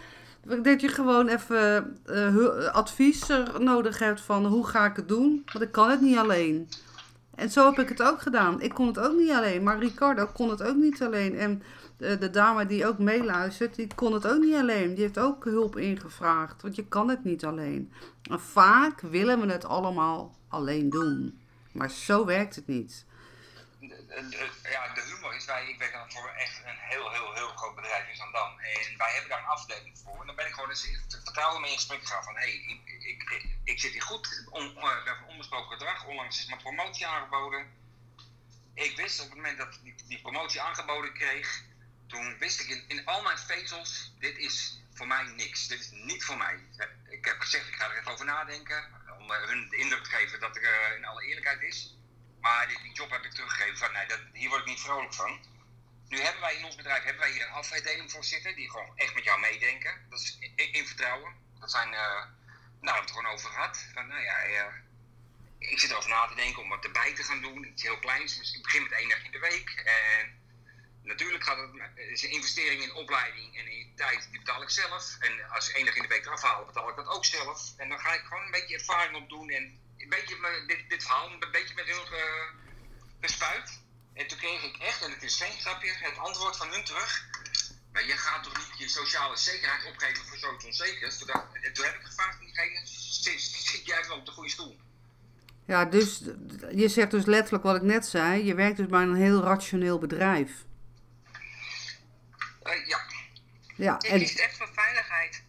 [0.63, 3.27] dat je gewoon even uh, advies
[3.59, 5.43] nodig hebt van hoe ga ik het doen.
[5.53, 6.69] Want ik kan het niet alleen.
[7.35, 8.61] En zo heb ik het ook gedaan.
[8.61, 9.63] Ik kon het ook niet alleen.
[9.63, 11.39] Maar Ricardo kon het ook niet alleen.
[11.39, 11.63] En
[11.97, 14.95] de, de dame die ook meeluistert, die kon het ook niet alleen.
[14.95, 16.63] Die heeft ook hulp ingevraagd.
[16.63, 17.93] Want je kan het niet alleen.
[18.31, 21.39] En vaak willen we het allemaal alleen doen.
[21.73, 23.07] Maar zo werkt het niet
[24.63, 27.75] ja, de humor is, wij, ik werk dan voor echt een heel, heel, heel groot
[27.75, 28.59] bedrijf in Zandam.
[28.59, 30.21] En wij hebben daar een afdeling voor.
[30.21, 30.87] En dan ben ik gewoon eens
[31.61, 35.03] mee in gesprek gegaan van, hé, hey, ik, ik, ik, zit hier goed, on, we
[35.05, 36.05] hebben onbesproken gedrag.
[36.05, 37.67] Onlangs is mijn promotie aangeboden.
[38.75, 41.63] Ik wist op het moment dat ik die, promotie aangeboden kreeg,
[42.07, 45.67] toen wist ik in, in al mijn vezels, dit is voor mij niks.
[45.67, 46.59] Dit is niet voor mij.
[47.09, 48.85] Ik heb gezegd, ik ga er even over nadenken.
[49.19, 51.98] Om hun de indruk te geven dat er uh, in alle eerlijkheid is.
[52.41, 55.41] Maar die, job heb ik teruggegeven van, nee, dat, hier word ik niet vrolijk van.
[56.09, 58.93] Nu hebben wij in ons bedrijf hebben wij hier een afwijdeling voor zitten, die gewoon
[58.97, 60.07] echt met jou meedenken.
[60.09, 61.35] Dat is in, vertrouwen.
[61.61, 62.25] Dat zijn, uh,
[62.81, 63.85] nou, we het gewoon over gehad.
[63.95, 64.65] Van, nou ja, uh,
[65.59, 67.65] ik zit erover na te denken om wat erbij te gaan doen.
[67.65, 69.71] Iets heel kleins, dus ik begin met één dag in de week.
[69.71, 70.41] En
[71.03, 75.17] natuurlijk gaat het, is een investering in opleiding en in tijd, die betaal ik zelf.
[75.21, 77.75] En als één dag in de week eraf haal, betaal ik dat ook zelf.
[77.77, 81.31] En dan ga ik gewoon een beetje ervaring opdoen en een beetje dit, dit verhaal
[81.31, 82.49] een beetje met hun uh,
[83.21, 83.81] bespuit.
[84.15, 87.27] En toen kreeg ik echt, en het is geen grapje, het antwoord van hun terug.
[87.93, 91.19] Maar je gaat toch niet je sociale zekerheid opgeven voor zoiets onzekers?
[91.19, 91.27] Toen,
[91.73, 94.77] toen heb ik gevraagd aan diegene, zit, zit jij wel op de goede stoel?
[95.67, 96.23] Ja, dus
[96.75, 98.45] je zegt dus letterlijk wat ik net zei.
[98.45, 100.51] Je werkt dus bij een heel rationeel bedrijf.
[102.63, 103.01] Uh, ja.
[103.77, 104.19] Ja, je en...
[104.19, 105.43] kiest echt voor veiligheid.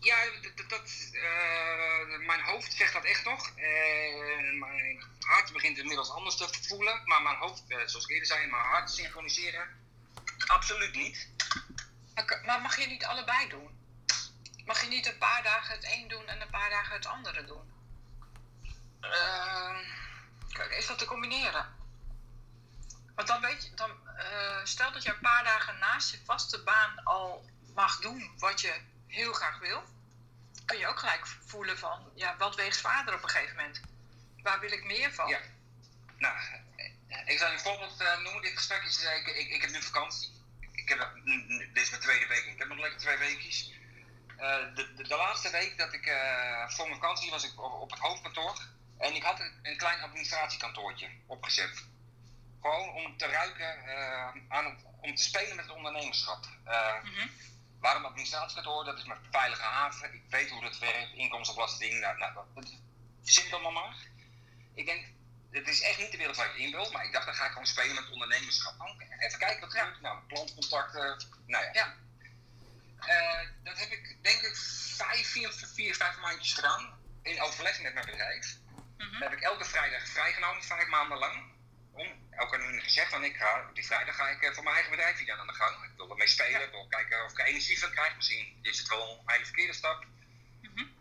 [0.00, 0.16] Ja,
[0.56, 3.48] dat, dat uh, mijn hoofd zegt dat echt nog.
[3.48, 7.02] Uh, mijn hart begint inmiddels anders te voelen.
[7.04, 9.68] Maar mijn hoofd, uh, zoals ik eerder zei, mijn hart synchroniseren,
[10.46, 11.28] absoluut niet.
[12.14, 13.78] Maar, maar mag je niet allebei doen?
[14.64, 17.44] Mag je niet een paar dagen het een doen en een paar dagen het andere
[17.44, 17.68] doen?
[20.70, 21.74] is dat te combineren?
[23.14, 23.90] Want dan weet je, dan,
[24.64, 28.80] stel dat je een paar dagen naast je vaste baan al mag doen wat je
[29.10, 29.82] heel graag wil,
[30.64, 33.80] kun je ook gelijk voelen van, ja, wat weegt zwaarder op een gegeven moment?
[34.42, 35.28] Waar wil ik meer van?
[35.28, 35.40] Ja.
[36.18, 36.36] Nou,
[37.24, 38.42] ik zal je een voorbeeld uh, noemen.
[38.42, 40.28] Dit gesprek is, uh, ik, ik, ik, heb nu vakantie.
[40.72, 41.14] Ik heb,
[41.72, 42.44] dit is mijn tweede week.
[42.44, 43.72] Ik heb nog lekker twee weekjes.
[44.36, 46.04] Uh, de, de, de, laatste week dat ik
[46.68, 48.58] voor mijn vakantie was ik op, op, het hoofdkantoor.
[48.98, 51.84] En ik had een, een klein administratiekantoortje opgezet.
[52.60, 53.76] Gewoon om te ruiken,
[54.48, 56.46] aan om te spelen met het ondernemerschap.
[57.02, 57.30] Mm -hmm.
[57.80, 58.84] Waarom administratiekantoor?
[58.84, 60.14] Dat is mijn veilige haven.
[60.14, 61.12] Ik weet hoe dat werkt.
[61.12, 62.00] Inkomstenbelasting.
[62.00, 62.46] Nou, nou,
[63.22, 63.96] verzin allemaal maar.
[64.74, 65.06] Ik denk,
[65.50, 66.90] het is echt niet de wereld waar ik in wil.
[66.90, 68.74] Maar ik dacht, dan ga ik gewoon spelen met ondernemerschap.
[69.18, 70.00] Even kijken wat er gebeurt.
[70.00, 71.28] Nou, klantcontacten.
[71.46, 71.70] Nou ja.
[71.72, 71.94] ja.
[73.00, 74.56] Uh, dat heb ik denk ik
[74.96, 76.98] vijf, vier, vier, vijf maandjes gedaan.
[77.22, 78.56] In overleg met mijn bedrijf.
[78.66, 79.12] Mm -hmm.
[79.12, 81.52] Dan heb ik elke vrijdag vrijgenomen, vijf maanden lang
[81.92, 82.06] om.
[82.40, 84.96] Ook aan hun gezegd van ik ga, die vrijdag ga ik eh, voor mijn eigen
[84.96, 85.84] bedrijf hier aan de gang.
[85.84, 88.16] Ik wil ermee spelen, ik wil kijken of ik er energie van krijg.
[88.16, 90.04] Misschien is het wel een hele verkeerde stap.
[90.60, 90.94] Mm -hmm.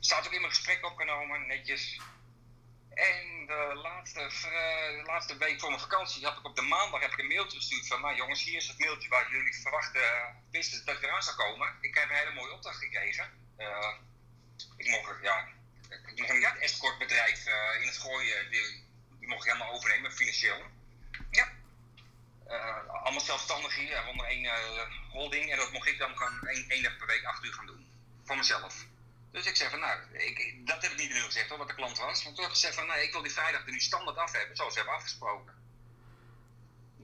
[0.00, 2.00] Staat ook in mijn gesprek opgenomen, netjes.
[2.94, 4.18] En de laatste,
[4.98, 7.58] de laatste week voor mijn vakantie heb ik op de maandag heb ik een mailtje
[7.58, 10.02] gestuurd van nou jongens, hier is het mailtje waar jullie verwachten
[10.50, 11.76] wisten dat ik eraan zou komen.
[11.80, 13.54] Ik heb een hele mooie opdracht gekregen.
[13.58, 13.94] Uh,
[14.76, 15.48] ik mocht, ja,
[15.88, 18.50] ik mocht een escortbedrijf uh, in het gooien.
[18.50, 18.84] Die,
[19.18, 20.62] die mocht ik helemaal overnemen, financieel.
[22.48, 24.52] Uh, allemaal zelfstandig hier, onder één uh,
[25.10, 25.50] holding.
[25.50, 27.86] En dat mocht ik dan gewoon één, één dag per week acht uur gaan doen.
[28.24, 28.84] Voor mezelf.
[29.32, 31.74] Dus ik zeg van, nou, ik, dat heb ik niet in gezegd hoor, wat de
[31.74, 32.24] klant was.
[32.24, 34.32] Maar toen heb ik gezegd van, nee, ik wil die vrijdag er nu standaard af
[34.32, 35.54] hebben, zoals we hebben afgesproken.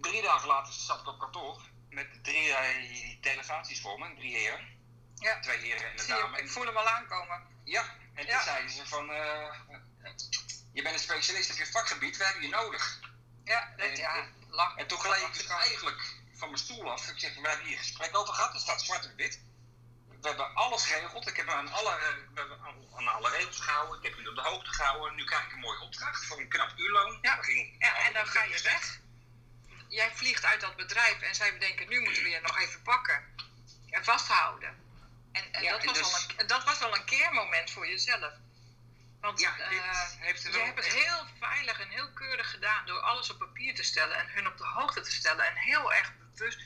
[0.01, 4.77] Drie dagen later zat ik op kantoor met drie uh, delegaties voor me, drie heren.
[5.15, 5.41] Ja.
[5.41, 6.39] Twee heren en een dame.
[6.39, 7.43] Ik voel hem al aankomen.
[7.65, 8.33] Ja, en ja.
[8.33, 9.07] toen zeiden ze van,
[10.73, 13.01] je bent een specialist op je vakgebied, we hebben je nodig.
[13.45, 14.27] Ja, dat, ja.
[14.77, 17.09] En toen gleed ik dus eigenlijk van mijn stoel af.
[17.09, 19.41] Ik zeg, we hebben hier een gesprek over gehad, er staat zwart op wit.
[20.21, 21.29] We hebben alles geregeld.
[21.29, 21.99] Ik heb aan alle,
[22.97, 23.99] aan alle regels gehouden.
[23.99, 25.15] Ik heb jullie op de hoogte gehouden.
[25.15, 27.19] Nu krijg ik een mooie opdracht voor een knap uurloon.
[27.23, 27.41] Ja,
[27.79, 28.99] ja en dan ga je weg.
[29.89, 33.25] Jij vliegt uit dat bedrijf en zij bedenken, nu moeten we je nog even pakken
[33.91, 34.87] en vasthouden.
[35.33, 38.33] En, en, ja, dat, was dus, een, dat was wel een keermoment voor jezelf.
[39.21, 39.67] Want ja, uh,
[40.19, 43.83] heeft je hebt het heel veilig en heel keurig gedaan door alles op papier te
[43.83, 46.59] stellen en hun op de hoogte te stellen en heel erg bewust.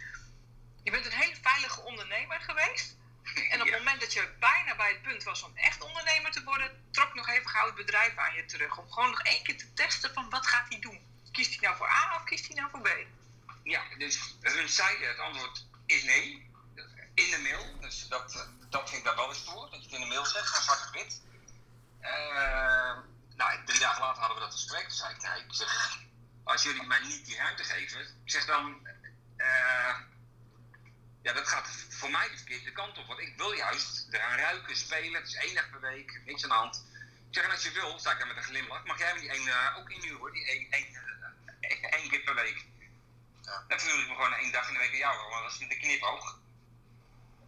[0.82, 2.96] Je bent een hele veilige ondernemer geweest.
[3.50, 6.44] En op het moment dat je bijna bij het punt was om echt ondernemer te
[6.44, 8.78] worden, trok nog even gauw het bedrijf aan je terug.
[8.78, 11.00] Om gewoon nog één keer te testen van wat gaat hij doen.
[11.32, 12.88] Kiest hij nou voor A of kiest hij nou voor B?
[13.62, 16.50] Ja, dus hun zeiden het antwoord is nee.
[17.14, 17.80] In de mail.
[17.80, 19.70] Dus dat, dat vind ik daar wel eens door.
[19.70, 21.20] Dat je het in de mail zegt, ga zwart op wit.
[22.02, 22.98] Uh,
[23.36, 24.82] nou, drie dagen later hadden we dat gesprek.
[24.82, 25.98] Toen zei ik, nee, ik zeg,
[26.44, 28.88] als jullie mij niet die ruimte geven, ik zeg dan,
[29.36, 29.96] uh,
[31.22, 33.06] ja, dat gaat voor mij de verkeerde kant op.
[33.06, 35.20] Want ik wil juist eraan ruiken, spelen.
[35.20, 36.84] Het is één dag per week, niks aan de hand.
[37.28, 39.20] Ik zeg, en als je wil, sta ik daar met een glimlach, mag jij me
[39.20, 40.86] die één uh, ook inhuren, die één, één,
[41.98, 42.64] één keer per week.
[43.42, 43.64] Ja.
[43.68, 45.68] Dan verhuur ik me gewoon één dag in de week aan jou, want dat is
[45.68, 46.38] de knipoog.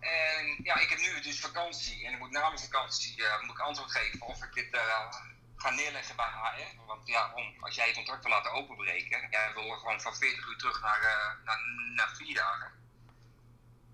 [0.05, 3.57] En ja, ik heb nu dus vakantie en ik moet na mijn vakantie uh, moet
[3.57, 5.13] ik antwoord geven of ik dit uh,
[5.57, 6.85] ga neerleggen bij HR.
[6.87, 10.47] Want ja, om, als jij je contract wil laten openbreken, jij wil gewoon van 40
[10.47, 11.59] uur terug naar, uh, naar,
[11.95, 12.73] naar 4 dagen.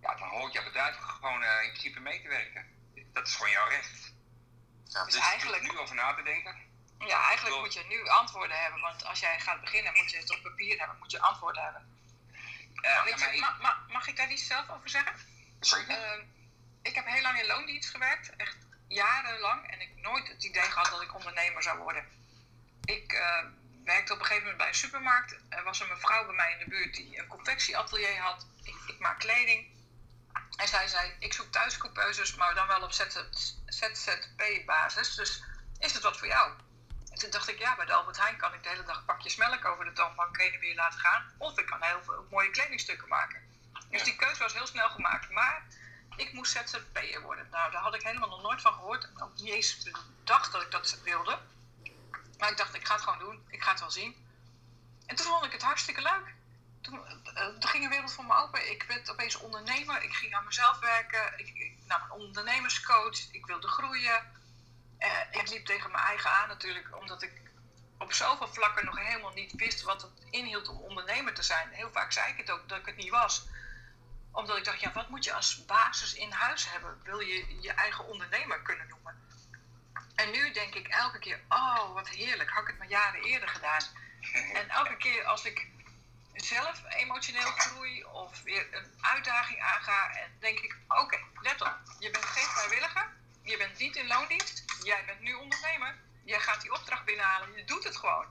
[0.01, 2.67] Ja, dan hoort jouw bedrijf gewoon in principe mee te werken.
[3.13, 4.13] Dat is gewoon jouw recht.
[4.85, 6.57] Ja, dus, dus eigenlijk nu over na te denken.
[6.99, 8.81] Ja, eigenlijk moet je nu antwoorden hebben.
[8.81, 10.99] Want als jij gaat beginnen, moet je het op papier hebben.
[10.99, 11.99] Moet je antwoorden hebben.
[12.83, 13.45] Je,
[13.89, 15.15] mag ik daar iets zelf over zeggen?
[15.61, 16.25] Uh,
[16.83, 18.37] ik heb heel lang in loondienst gewerkt.
[18.37, 18.57] Echt
[18.89, 19.71] jarenlang.
[19.71, 22.05] En ik nooit het idee gehad dat ik ondernemer zou worden.
[22.85, 23.45] Ik uh,
[23.85, 25.37] werkte op een gegeven moment bij een supermarkt.
[25.49, 28.47] Er was een mevrouw bij mij in de buurt die een confectieatelier had.
[28.63, 29.79] Ik, ik maak kleding.
[30.57, 32.93] En zij zei, ik zoek thuiscoupeuses, maar dan wel op
[33.67, 35.15] ZZP-basis.
[35.15, 35.45] Dus
[35.79, 36.53] is het wat voor jou?
[37.11, 39.37] En toen dacht ik, ja, bij de Albert Heijn kan ik de hele dag pakjes
[39.37, 41.33] melk over de toonbank heen en weer laten gaan.
[41.39, 43.50] Of ik kan heel veel mooie kledingstukken maken.
[43.91, 45.31] Dus die keuze was heel snel gemaakt.
[45.31, 45.63] Maar
[46.17, 47.49] ik moest ZZP'er worden.
[47.51, 49.05] Nou, daar had ik helemaal nog nooit van gehoord.
[49.05, 51.39] En ook niet eens bedacht dat ik dat wilde.
[52.39, 53.45] Maar ik dacht, ik ga het gewoon doen.
[53.49, 54.29] Ik ga het wel zien.
[55.07, 56.35] En toen vond ik het hartstikke leuk.
[56.81, 56.95] Toen,
[57.35, 58.71] uh, ging een wereld voor me open.
[58.71, 60.03] Ik werd opeens ondernemer.
[60.03, 61.39] Ik ging aan mezelf werken.
[61.39, 63.33] Ik, ik nam een ondernemerscoach.
[63.33, 64.39] Ik wilde groeien.
[64.99, 67.33] Uh, ik liep tegen mijn eigen aan natuurlijk, omdat ik
[67.99, 71.69] op zoveel vlakken nog helemaal niet wist wat het inhield om ondernemer te zijn.
[71.71, 73.47] Heel vaak zei ik het ook dat ik het niet was.
[74.33, 77.01] Omdat ik dacht, ja, wat moet je als basis in huis hebben?
[77.05, 79.21] Wil je je eigen ondernemer kunnen noemen?
[80.15, 83.49] En nu denk ik elke keer, oh wat heerlijk, had ik het maar jaren eerder
[83.49, 83.83] gedaan.
[84.59, 85.69] En elke keer als ik
[86.35, 92.11] zelf emotioneel groei of weer een uitdaging aanga, en denk ik, oké, let op, je
[92.11, 93.09] bent geen vrijwilliger,
[93.43, 97.65] je bent niet in loondienst, jij bent nu ondernemer, jij gaat die opdracht binnenhalen, je
[97.65, 98.27] doet het gewoon.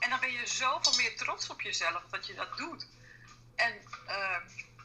[0.00, 2.86] En dan ben je zoveel meer trots op jezelf dat je dat doet.
[3.56, 4.36] En uh,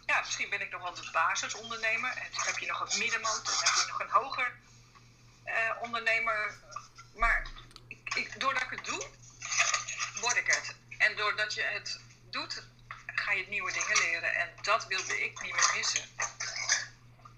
[0.10, 3.64] ja, misschien ben ik nog wel de basisondernemer, en heb je nog een middenmotor, dan
[3.64, 4.52] heb je nog een hoger
[5.46, 6.54] uh, ondernemer.
[7.16, 7.48] Maar
[8.16, 9.08] ik, doordat ik het doe,
[10.22, 10.76] word ik het.
[10.98, 12.00] En doordat je het
[12.30, 12.64] doet,
[13.06, 14.36] ga je nieuwe dingen leren.
[14.36, 16.10] En dat wilde ik niet meer missen.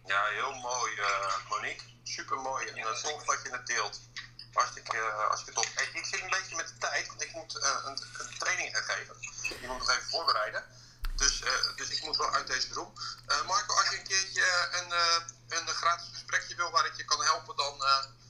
[0.06, 1.84] Ja, heel mooi, uh, Monique.
[2.04, 2.68] Super mooi.
[2.68, 4.00] En uh, tof dat je het deelt.
[4.54, 5.70] Hartstikke, uh, hartstikke top.
[5.76, 8.96] Hey, ik zit een beetje met de tijd, want ik moet een, een, training gaan
[8.96, 9.16] geven.
[9.60, 10.66] Die moet nog even voorbereiden.
[11.22, 11.36] Dus,
[11.76, 12.94] dus ik moet wel uit deze room.
[13.48, 14.92] Marco, als je een keertje een,
[15.58, 17.74] een gratis gesprekje wil waar ik je kan helpen, dan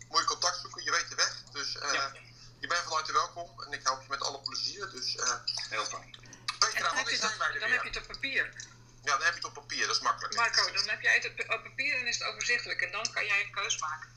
[0.10, 0.84] moet je contact zoeken.
[0.84, 1.34] Je weet de weg.
[1.52, 2.12] Dus ja.
[2.60, 4.90] je bent van harte welkom en ik help je met alle plezier.
[4.90, 5.18] Dus,
[5.70, 6.16] Heel fijn.
[6.74, 8.54] En dan, heb je, dat, dan heb je het op papier.
[9.04, 10.36] Ja, dan heb je het op papier, dat is makkelijk.
[10.36, 12.82] Marco, dan heb jij het op papier en is het overzichtelijk.
[12.82, 14.10] En dan kan jij een keus maken.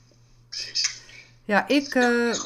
[0.48, 1.00] Precies.
[1.44, 2.44] Ja, ik, uh,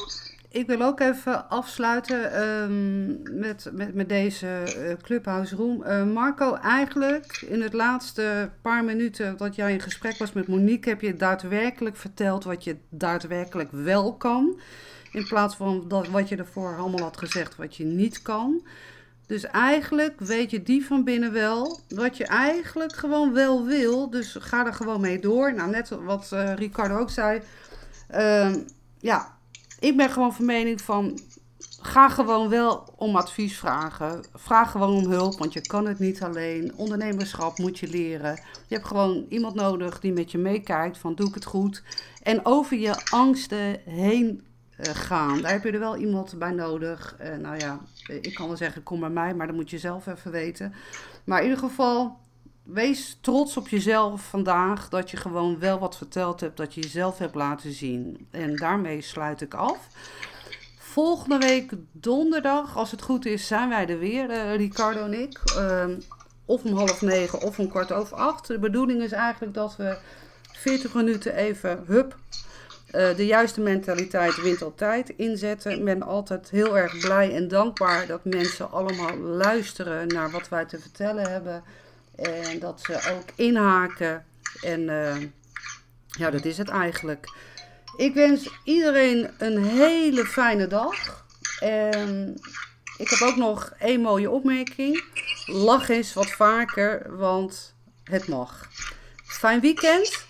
[0.49, 4.47] ik wil ook even afsluiten um, met, met, met deze
[4.77, 5.83] uh, Clubhouse Room.
[5.83, 10.89] Uh, Marco, eigenlijk in het laatste paar minuten dat jij in gesprek was met Monique...
[10.89, 14.61] heb je daadwerkelijk verteld wat je daadwerkelijk wel kan.
[15.13, 18.63] In plaats van dat, wat je ervoor allemaal had gezegd wat je niet kan...
[19.27, 24.11] Dus eigenlijk weet je die van binnen wel wat je eigenlijk gewoon wel wil.
[24.11, 25.55] Dus ga er gewoon mee door.
[25.55, 27.41] Nou, net wat uh, Ricardo ook zei.
[28.15, 28.55] Uh,
[28.99, 29.38] ja,
[29.79, 31.19] ik ben gewoon van mening van...
[31.81, 34.25] Ga gewoon wel om advies vragen.
[34.35, 36.73] Vraag gewoon om hulp, want je kan het niet alleen.
[36.77, 38.35] Ondernemerschap moet je leren.
[38.67, 41.83] Je hebt gewoon iemand nodig die met je meekijkt van doe ik het goed.
[42.23, 44.43] En over je angsten heen
[44.79, 45.41] uh, gaan.
[45.41, 47.17] Daar heb je er wel iemand bij nodig.
[47.21, 47.81] Uh, nou ja,
[48.21, 50.75] ik kan wel zeggen, kom bij mij, maar dat moet je zelf even weten.
[51.25, 52.19] Maar in ieder geval,
[52.73, 54.89] wees trots op jezelf vandaag.
[54.89, 58.27] Dat je gewoon wel wat verteld hebt, dat je jezelf hebt laten zien.
[58.31, 59.89] En daarmee sluit ik af.
[60.79, 65.41] Volgende week donderdag, als het goed is, zijn wij er weer, uh, Ricardo en ik.
[65.57, 66.01] Ehm,
[66.45, 68.47] of om half negen of om kwart over acht.
[68.47, 69.99] De bedoeling is eigenlijk dat we
[70.53, 72.17] 40 minuten even, hup,
[72.95, 75.73] uh, de juiste mentaliteit wint altijd inzetten.
[75.73, 80.65] Ik ben altijd heel erg blij en dankbaar dat mensen allemaal luisteren naar wat wij
[80.65, 81.63] te vertellen hebben.
[82.19, 84.27] En dat ze ook inhaken.
[84.61, 85.17] En uh,
[86.07, 87.33] ja, dat is het eigenlijk.
[87.97, 91.25] Ik wens iedereen een hele fijne dag.
[91.61, 92.35] En
[92.97, 95.05] ik heb ook nog één mooie opmerking.
[95.47, 98.69] Lach eens wat vaker, want het mag.
[99.25, 100.27] Fijn weekend.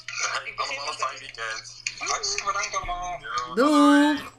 [0.56, 1.82] Allemaal een fijn weekend.
[1.98, 3.20] Hartstikke bedankt allemaal.
[3.54, 4.36] Doei.